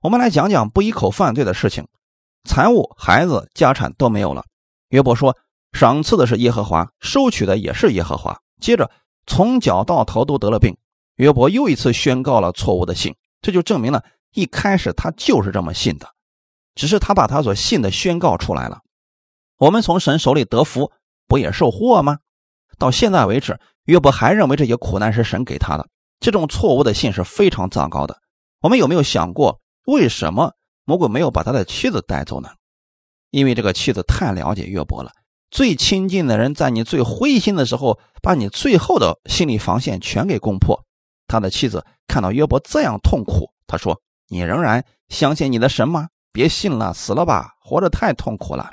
[0.00, 1.86] 我们来讲讲不一口犯罪的事情：
[2.44, 4.44] 财物、孩子、家产都没有了。
[4.88, 5.36] 约伯说
[5.72, 8.90] ：“赏赐的是耶和华，收取的也是耶和华。”接着。
[9.26, 10.76] 从脚到头都得了病，
[11.16, 16.08] 约伯又一次宣告了错误的信，这就证明了一开始他就是这么信的，
[16.74, 18.80] 只是他把他所信的宣告出来了。
[19.58, 20.90] 我们从神手里得福，
[21.28, 22.18] 不也受祸吗？
[22.80, 25.86] 到现在为止，约伯还认为这些苦难是神给他的，
[26.18, 28.18] 这种错误的信是非常糟糕的。
[28.62, 30.54] 我们有没有想过，为什么
[30.86, 32.48] 魔鬼没有把他的妻子带走呢？
[33.30, 35.12] 因为这个妻子太了解约伯了。
[35.50, 40.82] 最亲近的人，在你最灰心的时候，把你最后的心理防线全给攻破。
[41.28, 46.08] 他的妻子看到约伯这样痛苦，他说：“你仍然相信你的神吗？
[46.32, 48.72] 别信了，死了吧，活着太痛苦了。”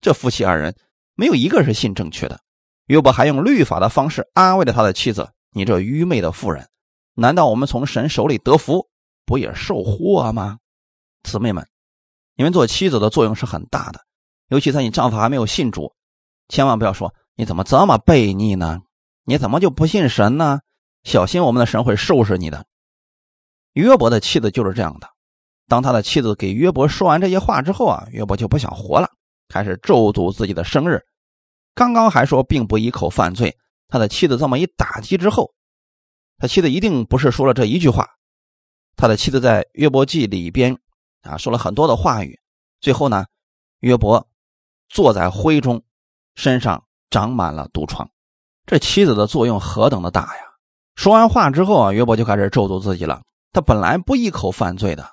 [0.00, 0.76] 这夫妻二人
[1.16, 2.38] 没有一个是信正确的。
[2.86, 6.68] 约伯还用律法的方式安慰了他的妻子：“你这愚昧的妇人，
[7.14, 8.88] 难道我们从神手里得福，
[9.24, 10.58] 不也受祸吗？”
[11.24, 11.66] 姊妹们，
[12.36, 14.00] 你们做妻子的作用是很大的。
[14.48, 15.92] 尤其在你丈夫还没有信主，
[16.48, 18.80] 千万不要说你怎么这么悖逆呢？
[19.24, 20.60] 你怎么就不信神呢？
[21.02, 22.64] 小心我们的神会收拾你的。
[23.72, 25.08] 约伯的妻子就是这样的。
[25.66, 29.10] 当他的妻子给约伯说完这些话之后啊，约伯就不想活了，
[29.48, 31.02] 开始咒诅自己的生日。
[31.76, 35.54] 刚刚还说并不一口犯罪，他的妻子这么一打击之后，
[36.38, 38.08] 他妻子一定不是说了这一句话。
[38.96, 40.76] 他的妻子在约伯记里边
[41.22, 42.40] 啊说了很多的话语，
[42.80, 43.26] 最后呢，
[43.78, 44.26] 约伯。
[44.88, 45.82] 坐在灰中，
[46.36, 48.08] 身上长满了毒疮，
[48.66, 50.42] 这妻子的作用何等的大呀！
[50.94, 53.20] 说完话之后啊，约伯就开始咒诅自己了。
[53.52, 55.04] 他本来不一口犯罪的，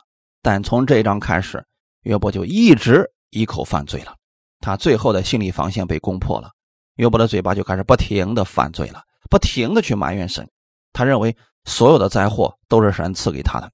[0.44, 1.66] 但从这一章开始，
[2.04, 4.16] 约伯就一直一口犯罪了。
[4.60, 6.52] 他最后的心理防线被攻破了，
[6.96, 10.48] 约伯的嘴巴就开始不停的犯罪了，不停的去埋怨神。
[10.92, 13.72] 他认为所有的灾祸都是神赐给他的。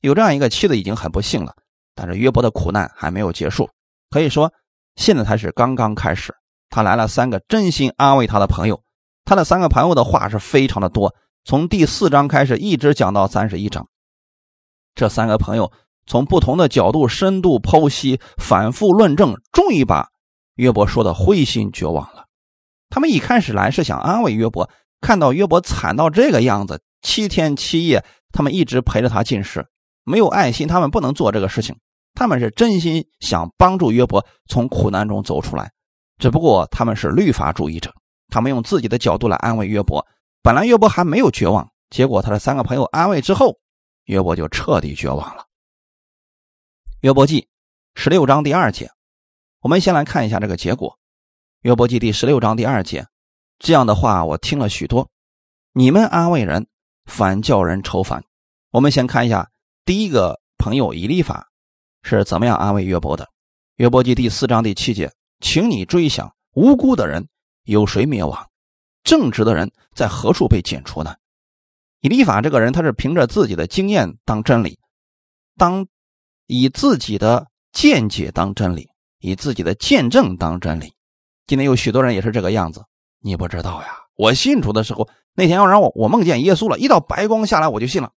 [0.00, 1.54] 有这样一个妻子已经很不幸了，
[1.94, 3.68] 但是约伯的苦难还没有结束，
[4.10, 4.52] 可以说。
[4.96, 6.34] 现在才是刚刚开始，
[6.68, 8.82] 他来了三个真心安慰他的朋友，
[9.24, 13.86] 他的三个朋友的话是非常的多，从第四章开始一直讲到三十一章。
[14.94, 15.72] 这三个朋友
[16.06, 20.08] 从不同的角度深度剖析、反复论证，终于把
[20.56, 22.26] 约伯说的灰心绝望了。
[22.90, 24.68] 他们一开始来是想安慰约伯，
[25.00, 29.64] 看到约伯惨到这个样子，七天七夜，他们一直陪着他进食，
[30.04, 31.74] 没有爱心，他们不能做这个事情。
[32.12, 35.70] 他们是真心想帮助约伯从苦难中走出来，
[36.18, 37.94] 只不过他们是律法主义者，
[38.28, 40.04] 他们用自己的角度来安慰约伯。
[40.42, 43.58] 本来约伯还没有绝望，结果他的三个朋友安慰之后，
[44.06, 45.46] 约伯就彻底绝望了。
[47.02, 47.48] 约伯记
[47.94, 48.90] 十六章第二节，
[49.60, 50.98] 我们先来看一下这个结果。
[51.62, 53.06] 约伯记第十六章第二节，
[53.58, 55.10] 这样的话我听了许多，
[55.74, 56.66] 你们安慰人，
[57.04, 58.24] 反叫人愁烦。
[58.70, 59.50] 我们先看一下
[59.84, 61.48] 第一个朋友以利法。
[62.02, 63.28] 是怎么样安慰约伯的？
[63.76, 67.28] 约伯记第四章第七节，请你追想无辜的人
[67.64, 68.48] 有谁灭亡？
[69.04, 71.14] 正直的人在何处被剪除呢？
[72.00, 74.78] 以利法这个人，他是凭着自己的经验当真理，
[75.58, 75.86] 当
[76.46, 80.94] 以自己的见解当真理，以自己的见证当真理。
[81.50, 82.84] 今天有许多人也是这个样子，
[83.18, 83.88] 你不知道呀？
[84.14, 88.12] 我信主的时候，那天要让我我梦见耶稣了，一道白光下来，我就信了。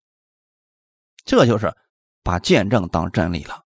[1.24, 1.74] 这就是
[2.22, 3.64] 把见证当真理了。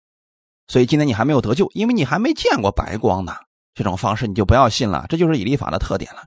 [0.69, 3.35] 所以今天你还没有得救，因为你还没见过白光呢。
[3.75, 6.27] 这种方式你就不要信了，这就是以利法的特点了。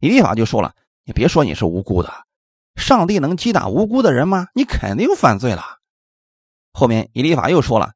[0.00, 0.74] 以利法就说了
[1.06, 2.12] ：“你别说你是无辜的，
[2.76, 4.48] 上帝能击打无辜的人吗？
[4.54, 5.78] 你肯定犯罪了。
[6.74, 7.94] 后面以利法又说了：“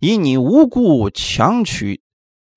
[0.00, 2.02] 以你无故强取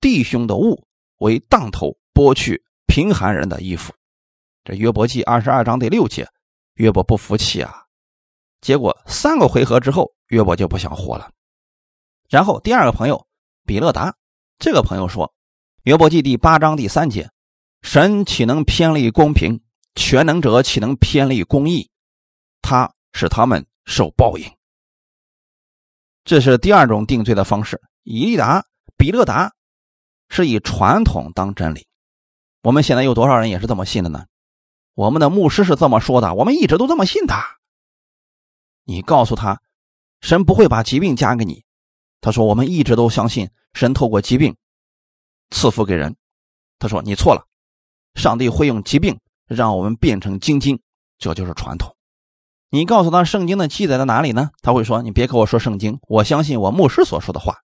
[0.00, 0.87] 弟兄的物
[1.18, 3.92] 为当头，剥去贫寒人的衣服。”
[4.64, 6.28] 这约伯记二十二章第六节，
[6.74, 7.84] 约伯不服气啊。
[8.60, 11.30] 结果三个回合之后，约伯就不想活了。
[12.28, 13.26] 然后第二个朋友
[13.64, 14.14] 比勒达，
[14.58, 15.32] 这个朋友说
[15.84, 17.30] ：“约伯记第八章第三节，
[17.82, 19.60] 神岂能偏离公平？
[19.94, 21.90] 全能者岂能偏离公义？
[22.60, 24.44] 他使他们受报应。”
[26.24, 27.80] 这是第二种定罪的方式。
[28.02, 28.62] 以利达、
[28.96, 29.50] 比勒达
[30.28, 31.86] 是以传统当真理。
[32.62, 34.26] 我们现在有多少人也是这么信的呢？
[34.94, 37.58] 我们的牧师是这么说的，我们一直都这么信他。
[38.84, 39.60] 你告诉他，
[40.20, 41.64] 神不会把疾病加给你。
[42.20, 44.56] 他说：“我们一直都相信神透过疾病
[45.50, 46.16] 赐福给人。”
[46.80, 47.46] 他说：“你错了，
[48.14, 50.82] 上帝会用疾病让我们变成精精，
[51.18, 51.94] 这就是传统。”
[52.70, 54.50] 你告诉他圣经的记载在哪里呢？
[54.62, 57.58] 他会说：“你别跟我说圣经，我相信我牧师所说的话。”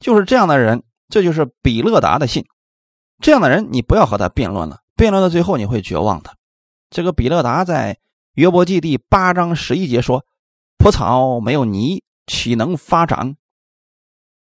[0.00, 0.82] 就是这样的人，
[1.14, 2.44] 这就是比勒达的信。
[3.20, 6.34] 这样的人，你不要和他辩论了，辩论到最后你会绝望的。
[6.90, 8.00] 这个比勒达在
[8.32, 10.26] 约伯记第八章十一节说
[10.76, 13.36] ：“蒲草没有泥，岂能发长？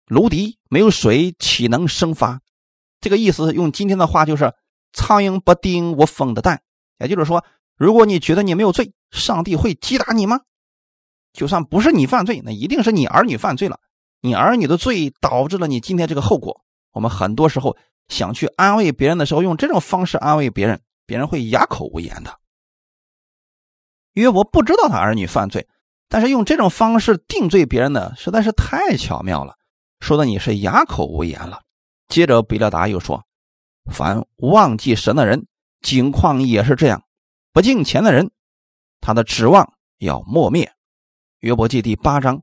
[0.07, 2.41] 芦荻没有水，岂能生发？”
[2.99, 4.51] 这个意思用今天的话就是
[4.91, 6.63] ：“苍蝇不叮我蜂的蛋。”
[6.97, 7.45] 也就是说，
[7.77, 8.91] 如果你觉得你没有罪。
[9.11, 10.41] 上帝会击打你吗？
[11.31, 13.79] 就算不是你犯罪，那一定是你儿女犯罪了。
[14.25, 16.61] 你儿女的罪导致了你今天这个后果。
[16.91, 22.39] 我们很多时候想去安慰别人的时候，用这种方式安慰别人，别人会哑口无言的。
[24.13, 25.67] 约伯不知道他儿女犯罪，
[26.07, 29.55] 但是用这种方式定罪别人的实在是太巧妙了，
[29.99, 31.61] 说的你是哑口无言了。
[32.07, 33.25] 接着比勒达又说
[33.91, 35.47] ：“凡忘记神的人，
[35.81, 36.99] 境况也是这样；
[37.51, 38.31] 不敬钱的人。”
[39.01, 40.65] 他的指望要磨灭，
[41.39, 42.41] 《约伯记》第八章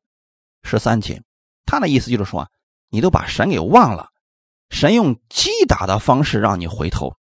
[0.63, 1.23] 十三节，
[1.65, 2.51] 他的意思就是说，
[2.89, 4.11] 你都把神给忘了，
[4.71, 7.17] 神用击打的方式让你回头，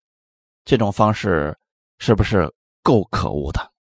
[0.65, 1.57] 这种方式
[1.99, 3.71] 是不是够可恶的？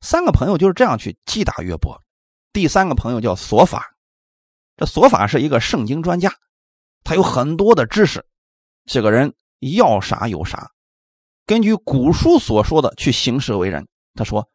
[0.00, 2.02] 三个朋友就是这样去击打约伯。
[2.52, 3.94] 第三个朋友叫索法，
[4.76, 6.32] 这索法是一个圣经专家，
[7.04, 8.26] 他有很多的知识，
[8.84, 10.70] 这个人要啥有啥，
[11.46, 13.86] 根据古书所说的去行事为人。
[14.14, 14.48] 他说。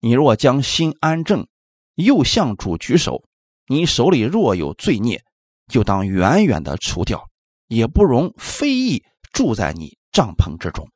[0.00, 1.48] 你若将心安正，
[1.94, 3.24] 又向主举手，
[3.66, 5.24] 你手里若有罪孽，
[5.68, 7.30] 就当远远的除掉，
[7.66, 10.88] 也不容非议住在你帐篷之中。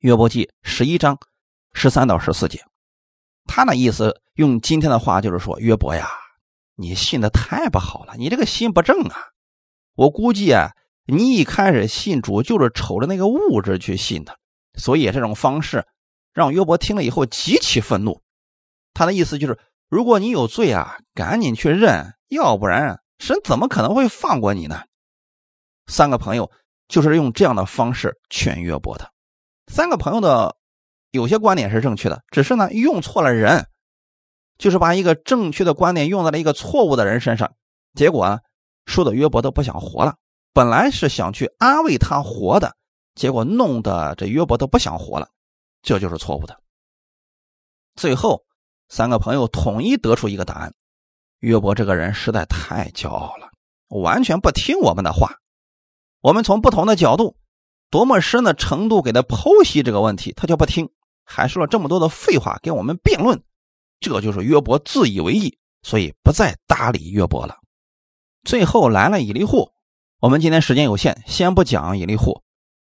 [0.00, 1.18] 约伯记十一章
[1.72, 2.64] 十三到十四节，
[3.44, 6.08] 他那意思用今天的话就是说：约伯呀，
[6.74, 9.16] 你信的太不好了，你这个心不正啊！
[9.94, 10.70] 我估计啊，
[11.06, 14.38] 你一开始信主就是瞅着那个物质去信的，
[14.74, 15.86] 所以这种方式。
[16.32, 18.22] 让约伯听了以后极其愤怒，
[18.94, 19.58] 他的意思就是：
[19.90, 24.84] 如果你有罪啊，赶紧去认，要不然神怎么可能会放过你呢？
[25.88, 26.48] 三个朋友
[26.86, 29.12] 就是用这样的方式劝约伯的。
[29.66, 30.56] 三个朋友的
[31.10, 33.66] 有些观点是正确的，只是呢用错了人，
[34.58, 37.52] 就是把一个正确的观点用在了一个错误的人身上，
[37.94, 38.40] 结果啊，
[38.86, 40.14] 说的约伯都不想活了。
[40.52, 42.76] 本来是想去安慰他活的，
[43.16, 45.28] 结果弄得这约伯都不想活了。
[45.82, 46.56] 这就是错误的。
[47.96, 48.44] 最后，
[48.90, 50.74] 三个朋友统一得出一个答案：
[51.38, 53.48] 约伯这个人实在太骄傲了，
[53.88, 55.36] 完全不听我们的话。
[56.20, 57.36] 我们从不同的角度、
[57.88, 60.90] 多么深的程度给他剖析这个问题，他就不听，
[61.24, 63.40] 还说了这么多的废话跟我们辩论。
[64.00, 67.56] 这就是约伯自以为意，所以不再搭理约伯了。
[68.42, 69.70] 最后来了以利户，
[70.18, 72.42] 我们今天时间有限，先不讲以利户。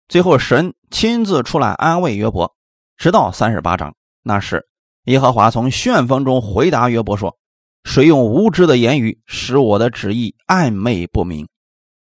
[0.10, 2.54] 最后，神亲自出来安慰约伯。
[2.98, 4.68] 直到三十八章，那时
[5.04, 7.38] 耶和华从旋风中回答约伯说
[7.84, 11.50] ：“谁用无知的言语使我的旨意暧昧不明？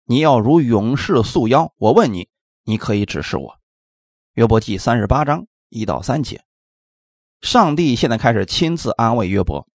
[0.03, 1.73] 你要如勇士束腰。
[1.77, 2.27] 我问你，
[2.65, 3.55] 你可以指示我。”
[4.35, 6.43] 约伯记三十八章一到三节。
[7.39, 9.65] 上帝现在开始亲自安慰约伯，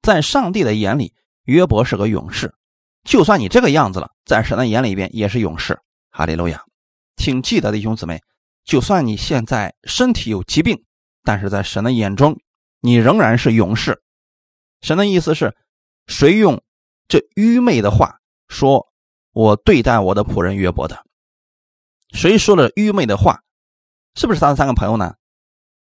[0.00, 1.12] 在上帝的眼里，
[1.44, 2.54] 约伯是个勇士。
[3.04, 5.78] 就算你这个样子了，在神的眼里边也是勇士。
[6.08, 6.64] 哈利路亚，
[7.16, 8.22] 请记得弟兄姊妹。
[8.64, 10.82] 就算你现在身体有疾病，
[11.24, 12.38] 但是在神的眼中，
[12.80, 14.02] 你仍然是勇士。
[14.80, 15.56] 神的意思是，
[16.06, 16.62] 谁用
[17.08, 18.18] 这愚昧的话
[18.48, 18.86] 说
[19.32, 21.04] 我对待我的仆人约伯的？
[22.12, 23.40] 谁说了愚昧的话？
[24.14, 25.14] 是不是他的三个朋友呢？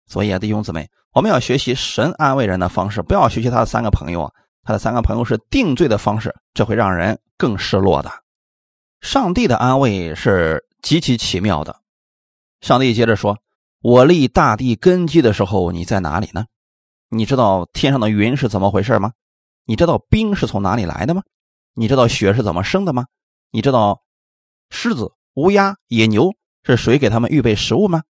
[0.08, 4.34] 所以啊，弟兄姊妹，我们要学习神安慰人的方式，不要学习他的三个朋友啊。
[4.64, 8.12] 他的三个朋友是定罪的方式，这会让人更失落的。
[9.00, 11.80] 上帝的安慰是极其奇妙的。
[12.60, 13.40] 上帝接着说
[13.82, 16.46] ：“我立大地根基的时候，你在哪里呢？
[17.10, 19.14] 你知道天上的云是怎么回事吗？
[19.66, 21.24] 你知道冰是从哪里来的吗？
[21.74, 23.06] 你知道雪是怎么生的吗？
[23.52, 24.02] 你知道
[24.70, 28.04] 狮子、乌鸦、野牛是谁给他们预备食物吗？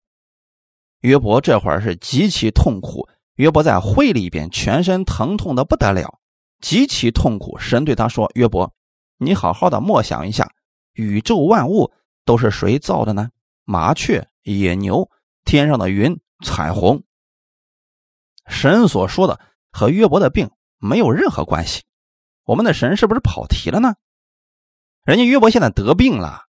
[1.00, 6.18] 约伯这会儿是极其痛苦，约伯在会里边，全身疼痛的不得了，
[6.60, 7.56] 极其痛苦。
[7.58, 8.72] 神对他说：“约伯，
[9.18, 10.50] 你好好的默想一下，
[10.94, 11.92] 宇宙万物
[12.24, 13.30] 都是谁造的呢？
[13.64, 15.08] 麻雀、野牛、
[15.48, 17.04] 天上的云、彩虹。
[18.46, 19.40] 神所说的
[19.72, 21.84] 和约伯的病没有任何关系。
[22.44, 23.94] 我们的神是不是跑题了呢？
[25.04, 26.42] 人家约伯现在得病了，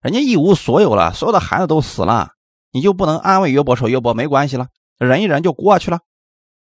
[0.00, 2.30] 人家一无所有了，所有的孩子都死了，
[2.70, 6.00] 你就不能安慰约伯说约伯没关系了，忍一忍就过去了？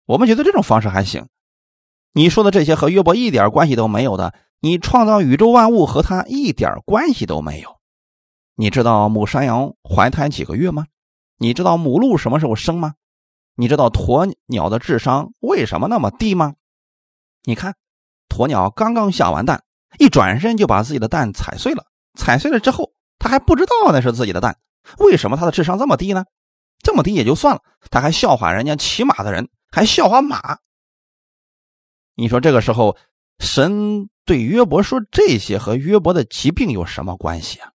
[0.06, 1.28] 我们觉得这种方式还行。
[2.12, 7.76] 你说的这些和约伯一点关系都没有的，你创造宇宙万物和他一点关系都没有。
[8.54, 10.86] 你知道母山羊怀胎几个月吗？
[11.38, 12.94] 你知道母鹿什么时候生吗？
[13.54, 16.54] 你知道鸵鸟的智商为什么那么低吗？
[17.44, 17.74] 你看，
[18.28, 19.62] 鸵鸟刚刚下完蛋。
[19.98, 21.86] 一转身就把自己的蛋踩碎了，
[22.18, 24.58] 踩碎了之后，它还不知道那是自己的蛋。
[24.98, 26.24] 为什么它的智商这么低呢？
[26.82, 30.58] 这么低也就算了，他还笑话人家骑马的人，还笑话马。
[32.14, 32.96] 你说这个时候，
[33.38, 37.72] 神对约伯说这些和约伯的疾病有什么关系啊？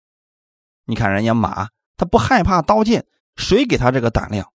[0.87, 4.51] 你看人家马，他不害怕刀剑，谁给他这个胆量？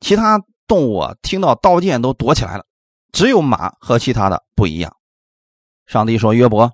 [0.00, 2.66] 其他动物，听到刀剑都躲起来了，
[3.12, 4.96] 只有马和其他的不一样。
[5.86, 6.72] 上帝说：“约伯，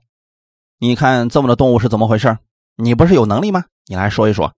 [0.79, 2.39] 你看这么多动物是怎么回事？
[2.77, 3.65] 你不是有能力吗？
[3.87, 4.55] 你来说一说。”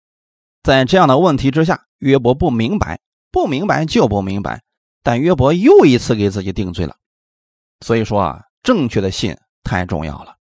[0.63, 3.01] 在这样的问题之下，约伯不明白，
[3.33, 4.63] 不明白就不明白。
[5.03, 6.97] 但约伯又一次给自己定罪了。
[7.81, 10.37] 所以说啊，正确的信太重要了。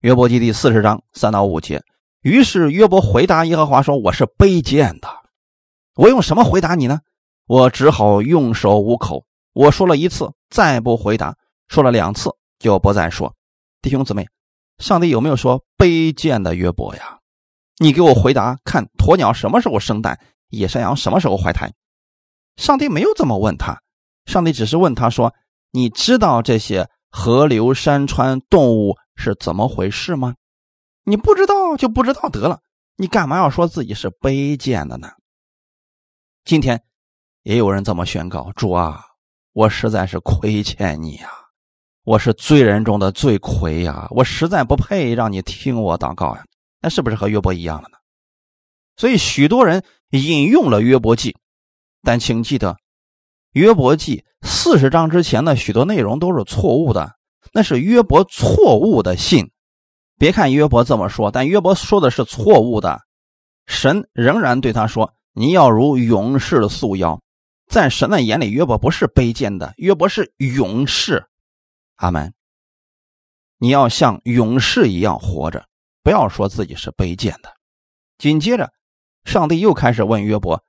[0.00, 1.82] 约伯记第四十章三到五节。
[2.26, 5.08] 于是约伯回答耶和华说：“我是卑贱的，
[5.94, 6.98] 我用什么回答你呢？
[7.46, 9.24] 我只好用手捂口。
[9.52, 11.34] 我说了一次，再不回答；
[11.68, 13.32] 说了两次。”就不再说，
[13.80, 14.26] 弟兄姊妹，
[14.78, 17.20] 上帝有没有说卑贱的约伯呀？
[17.78, 20.18] 你给我回答，看鸵鸟什么时候生蛋，
[20.48, 21.72] 野山羊什么时候怀胎？
[22.56, 23.80] 上帝没有这么问他，
[24.24, 25.32] 上帝只是问他说
[25.70, 30.34] ：“你知道这些河流、山川、动物是怎么回事吗？”
[31.08, 32.60] 你不知道就不知道得了，
[32.96, 35.08] 你干嘛要说自己是卑贱的呢？
[36.44, 36.82] 今天
[37.44, 39.04] 也有人这么宣告：“主啊，
[39.52, 41.30] 我实在是亏欠你呀。”
[42.02, 44.08] 我是罪人中的罪魁呀！
[44.10, 46.44] 我实在不配让你听我祷告呀！
[46.80, 47.98] 那是不是和约伯一样了呢？
[48.96, 51.36] 所以许多人引用了约伯记，
[52.02, 52.76] 但请记得，
[53.52, 57.16] 约伯记四十章之前的许多内容都是错误的，
[57.52, 59.52] 那是约伯错误的信。
[60.18, 63.00] 别看约伯这么说，但约伯说的是错误的。
[63.66, 67.20] 神仍然对他说：“你要如勇士束腰。”
[67.68, 71.26] 在神的眼里，约伯不是卑贱的，约伯是勇士。
[71.96, 72.32] 阿门。
[73.58, 75.66] 你要像勇士一样活着，
[76.02, 77.54] 不要说自己是卑贱的。
[78.18, 78.72] 紧接着，
[79.24, 80.62] 上帝又开始问约伯：“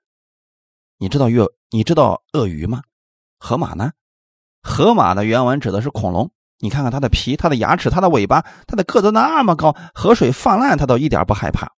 [0.98, 2.82] 你知道约你知道鳄鱼吗？
[3.38, 3.91] 河马呢？
[4.64, 6.32] 河马的原文指的是恐龙。
[6.60, 11.72] 你看看它的皮、它的牙齿、它的尾巴、它的个子那么高，河水泛滥它都一点不害怕。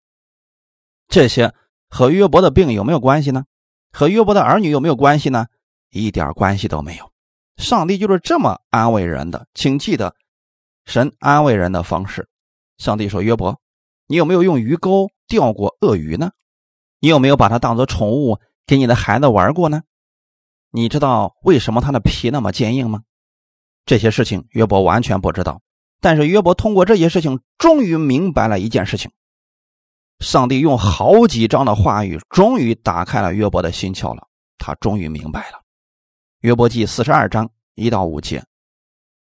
[1.07, 1.53] 这些
[1.89, 3.45] 和约伯的病有没有关系呢？
[3.91, 5.47] 和约伯的儿女有没有关系呢？
[5.89, 7.11] 一点关系都没有。”
[7.57, 10.13] 上帝就是这么安慰人的，请记得，
[10.86, 12.30] 神安慰人的方式。
[12.78, 13.59] 上帝说：“约伯，
[14.05, 16.30] 你有没有用鱼钩钓过鳄鱼呢？
[16.99, 19.82] 你有没有把它当做宠物给你的孩子玩过呢？
[20.69, 23.01] 你知道为什么它的皮那么坚硬吗？
[23.88, 25.61] 这些事情约伯完全不知道。
[25.99, 29.09] 但是约伯通过这些事情，终于明白了一件事情。
[30.19, 34.27] 上帝用好几章的话语，终于打开了约伯的心窍了。
[34.59, 35.61] 他终于明白了。
[36.41, 38.43] 约伯记四十二章一到五节，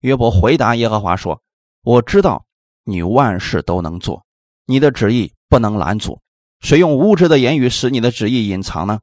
[0.01, 1.41] 约伯回答耶和华说
[1.83, 2.45] ：“我知道
[2.83, 4.25] 你万事都能做，
[4.65, 6.19] 你的旨意不能拦阻。
[6.61, 8.99] 谁用无知的言语使你的旨意隐藏呢？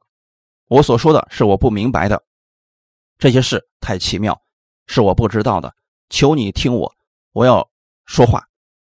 [0.67, 2.23] 我所说的是我不明白的，
[3.17, 4.41] 这些事太奇妙，
[4.87, 5.73] 是我不知道的。
[6.09, 6.93] 求你听我，
[7.31, 7.69] 我要
[8.05, 8.45] 说话。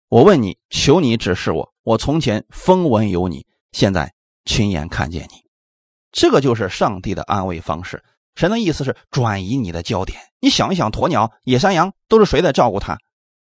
[0.09, 1.72] 我问你，求你指示我。
[1.82, 4.12] 我从前风闻有你，现在
[4.45, 5.43] 亲眼看见你。
[6.11, 8.03] 这个就是上帝的安慰方式。”
[8.34, 10.18] 神的意思是转移你的焦点。
[10.40, 12.99] 你想一想，鸵鸟、野山羊都是谁在照顾它？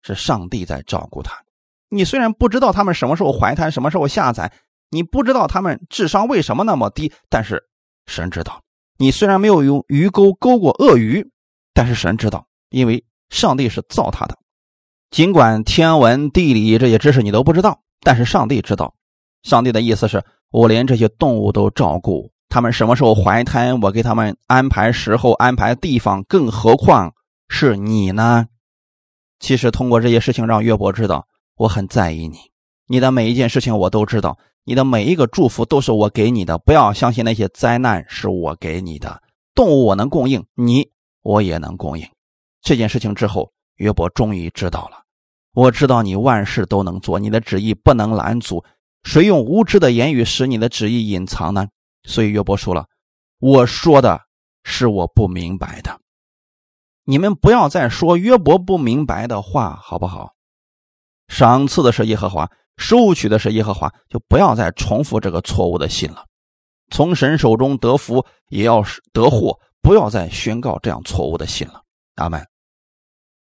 [0.02, 1.32] 是上帝在照顾它。
[1.90, 4.52] 你虽然不知道他们什么时候怀胎，什么时候下崽，
[4.90, 7.62] 你不知道他们智商为什么那么低，但是
[8.06, 8.62] 神知道。
[8.98, 11.30] 你虽然没有用鱼钩钩过鳄鱼，
[11.74, 14.38] 但是神知道，因为上帝是造他的。
[15.10, 18.94] 尽管天文地理这些知识你都不知道，但是上帝知道。
[19.42, 27.12] 上帝的意思是我连这些动物都照顾，他们什么时候怀胎，我给他们安排时候、安排地方，更何况
[27.48, 28.46] 是你呢？
[29.38, 32.38] 其实通过这些事情，让约伯知道我很在意你，
[32.86, 36.56] 你的每一件事情我都知道，你的每一个祝福都是我给你的。
[36.56, 39.20] 不要相信那些灾难是我给你的，
[39.54, 40.88] 动物我能供应，你
[41.24, 42.08] 我也能供应。
[42.62, 45.02] 这件事情之后，约伯终于知道了。
[45.52, 48.64] 我知道你万事都能做，你的旨意不能拦阻。
[49.02, 51.66] 谁用无知的言语使你的旨意隐藏呢？
[52.04, 52.86] 所以约伯说了
[53.40, 54.20] ：“我说的
[54.62, 56.00] 是我不明白的，
[57.04, 60.32] 你们不要再说约伯不明白的话，好不好？
[61.28, 66.24] 赏赐的是耶和华，收取的是耶和华，就不要再重复这个错误的信了。
[66.90, 71.84] 从神手中得福，也要得祸，不要再宣告这样错误的信了。
[72.16, 72.44] 阿门。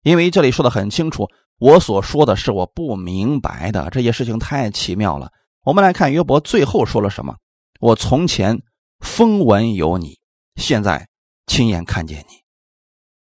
[0.03, 1.29] 因为这里说的很清楚。”
[1.61, 5.33] 我所说的是我不明白的这些事情太奇妙了。
[5.65, 7.37] 我们来看约伯最后说了什么
[7.81, 8.63] ：“我从前
[9.01, 10.21] 风闻有你，
[10.55, 11.09] 现在
[11.49, 12.45] 亲眼看见你。”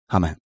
[0.10, 0.42] 他们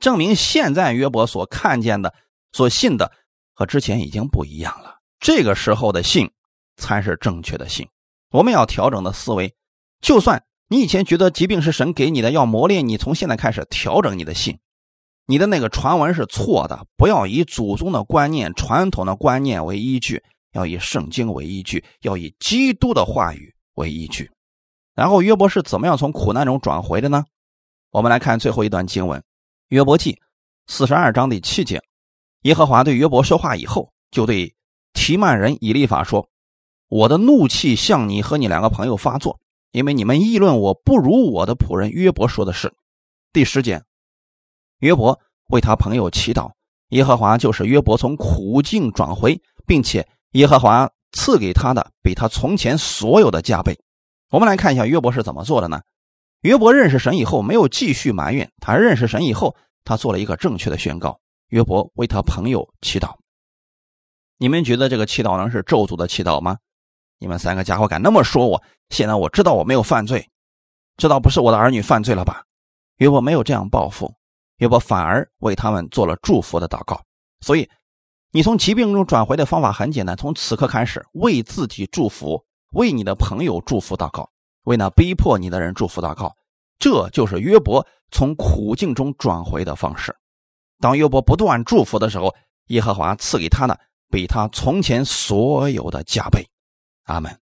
[0.00, 2.12] 证明现在约伯所看见的、
[2.50, 3.12] 所信的
[3.54, 4.96] 和之前已经不一样了。
[5.20, 6.28] 这个时候的信
[6.76, 7.88] 才是正确的信。
[8.32, 9.54] 我们要调整的思维，
[10.00, 14.56] 就算你以前觉得疾病是神给你的，要磨练你，从现在开始调整你的信。
[15.26, 24.30] 你的那个传闻是错的，不要以祖宗的观念、传统的观念为依据，要以圣经为依据，要以基督的话语为依据。
[24.94, 27.24] 然后约伯是怎么样从苦难中转回的呢？
[27.90, 29.18] 我们来看最后一段经文，
[29.70, 30.12] 《约伯记》
[30.68, 31.82] 四十二章第七节，
[32.42, 34.54] 耶和华对约伯说话以后，就对
[34.92, 36.28] 提曼人以利法说
[36.88, 39.40] ：“我的怒气向你和你两个朋友发作，
[39.72, 42.72] 因为你们议论我不如我的仆人约伯说的是。”
[43.32, 43.82] 第十节。
[44.78, 46.52] 约伯为他朋友祈祷，
[46.88, 53.78] 耶和华就是约伯从苦境转回，并且耶和华赐给他的比他从前所有的加倍。
[54.30, 55.82] 我们来看一下约伯是怎么做的呢？
[56.42, 59.54] 约伯认识神以后，没有继续埋怨，他认识神以后，
[59.84, 61.20] 他做了一个正确的宣告。
[61.48, 63.16] 约伯为他朋友祈祷。
[64.38, 66.56] 你们觉得这个祈祷能是咒诅的祈祷吗？
[67.20, 68.60] 你们三个家伙敢那么说我？
[68.88, 70.26] 现在我知道我没有犯罪，
[70.96, 72.42] 知道不是我的儿女犯罪了吧？
[72.96, 74.12] 约伯没有这样报复。
[74.56, 76.98] 约伯反而为他们做了祝福的祷告，
[77.42, 77.68] 所以
[78.30, 82.42] 你从疾病中转回的方法很简单：从此刻开始，为自己祝福，
[82.72, 84.28] 为你的朋友祝福祷告，
[84.64, 86.34] 为那逼迫你的人祝福祷告。
[86.78, 90.16] 这就是约伯从苦境中转回的方式。
[90.80, 92.34] 当约伯不断祝福的时候，
[92.68, 93.78] 耶和华赐给他的
[94.10, 96.42] 比他从前所有的加倍。
[97.10, 97.36] 阿门。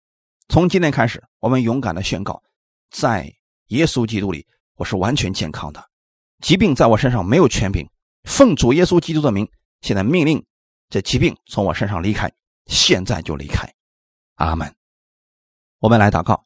[0.49, 2.43] 从今天开始，我们勇敢的宣告：
[2.91, 3.33] 在
[3.69, 4.47] 耶稣基督里，
[4.77, 5.83] 我是完全健康的。
[6.43, 7.89] 疾病在我身上没有权柄，
[8.25, 9.49] 奉主耶稣基督的名，
[9.81, 10.45] 现在命令
[10.91, 12.31] 这疾病从我身上离开，
[12.67, 13.67] 现在就离开。
[14.35, 14.71] 阿门。
[15.79, 16.45] 我们来祷告，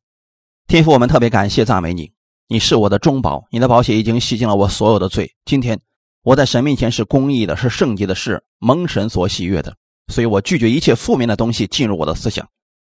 [0.69, 2.13] 天父，我们特别感谢赞美你，
[2.47, 5.35] 你是我的中保，你的宝血已经洗净了我所有的罪。
[5.45, 5.81] 今天
[6.23, 12.49] 我在神面前是公义的，是圣洁的，是蒙神所喜悦的，所以我拒绝一切负面的东西进入我的思想。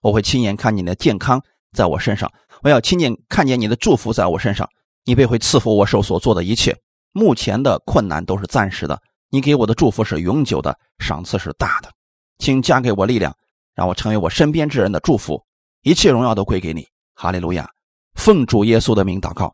[0.01, 1.43] 我会亲眼看你的健康
[1.73, 2.31] 在我身上，
[2.63, 4.69] 我要亲眼看见你的祝福在我身上，
[5.05, 6.77] 你便会赐福我手所做的一切。
[7.13, 11.91] 目前的困难都是暂时的，你给我的祝福是永久的，赏赐是大的，
[12.39, 13.35] 请加给我力量，
[13.75, 15.45] 让我成为我身边之人的祝福，
[15.83, 17.69] 一切荣耀都归给你，哈利路亚！
[18.15, 19.53] 奉主耶稣的名祷告，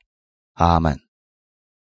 [0.55, 1.06] 阿门。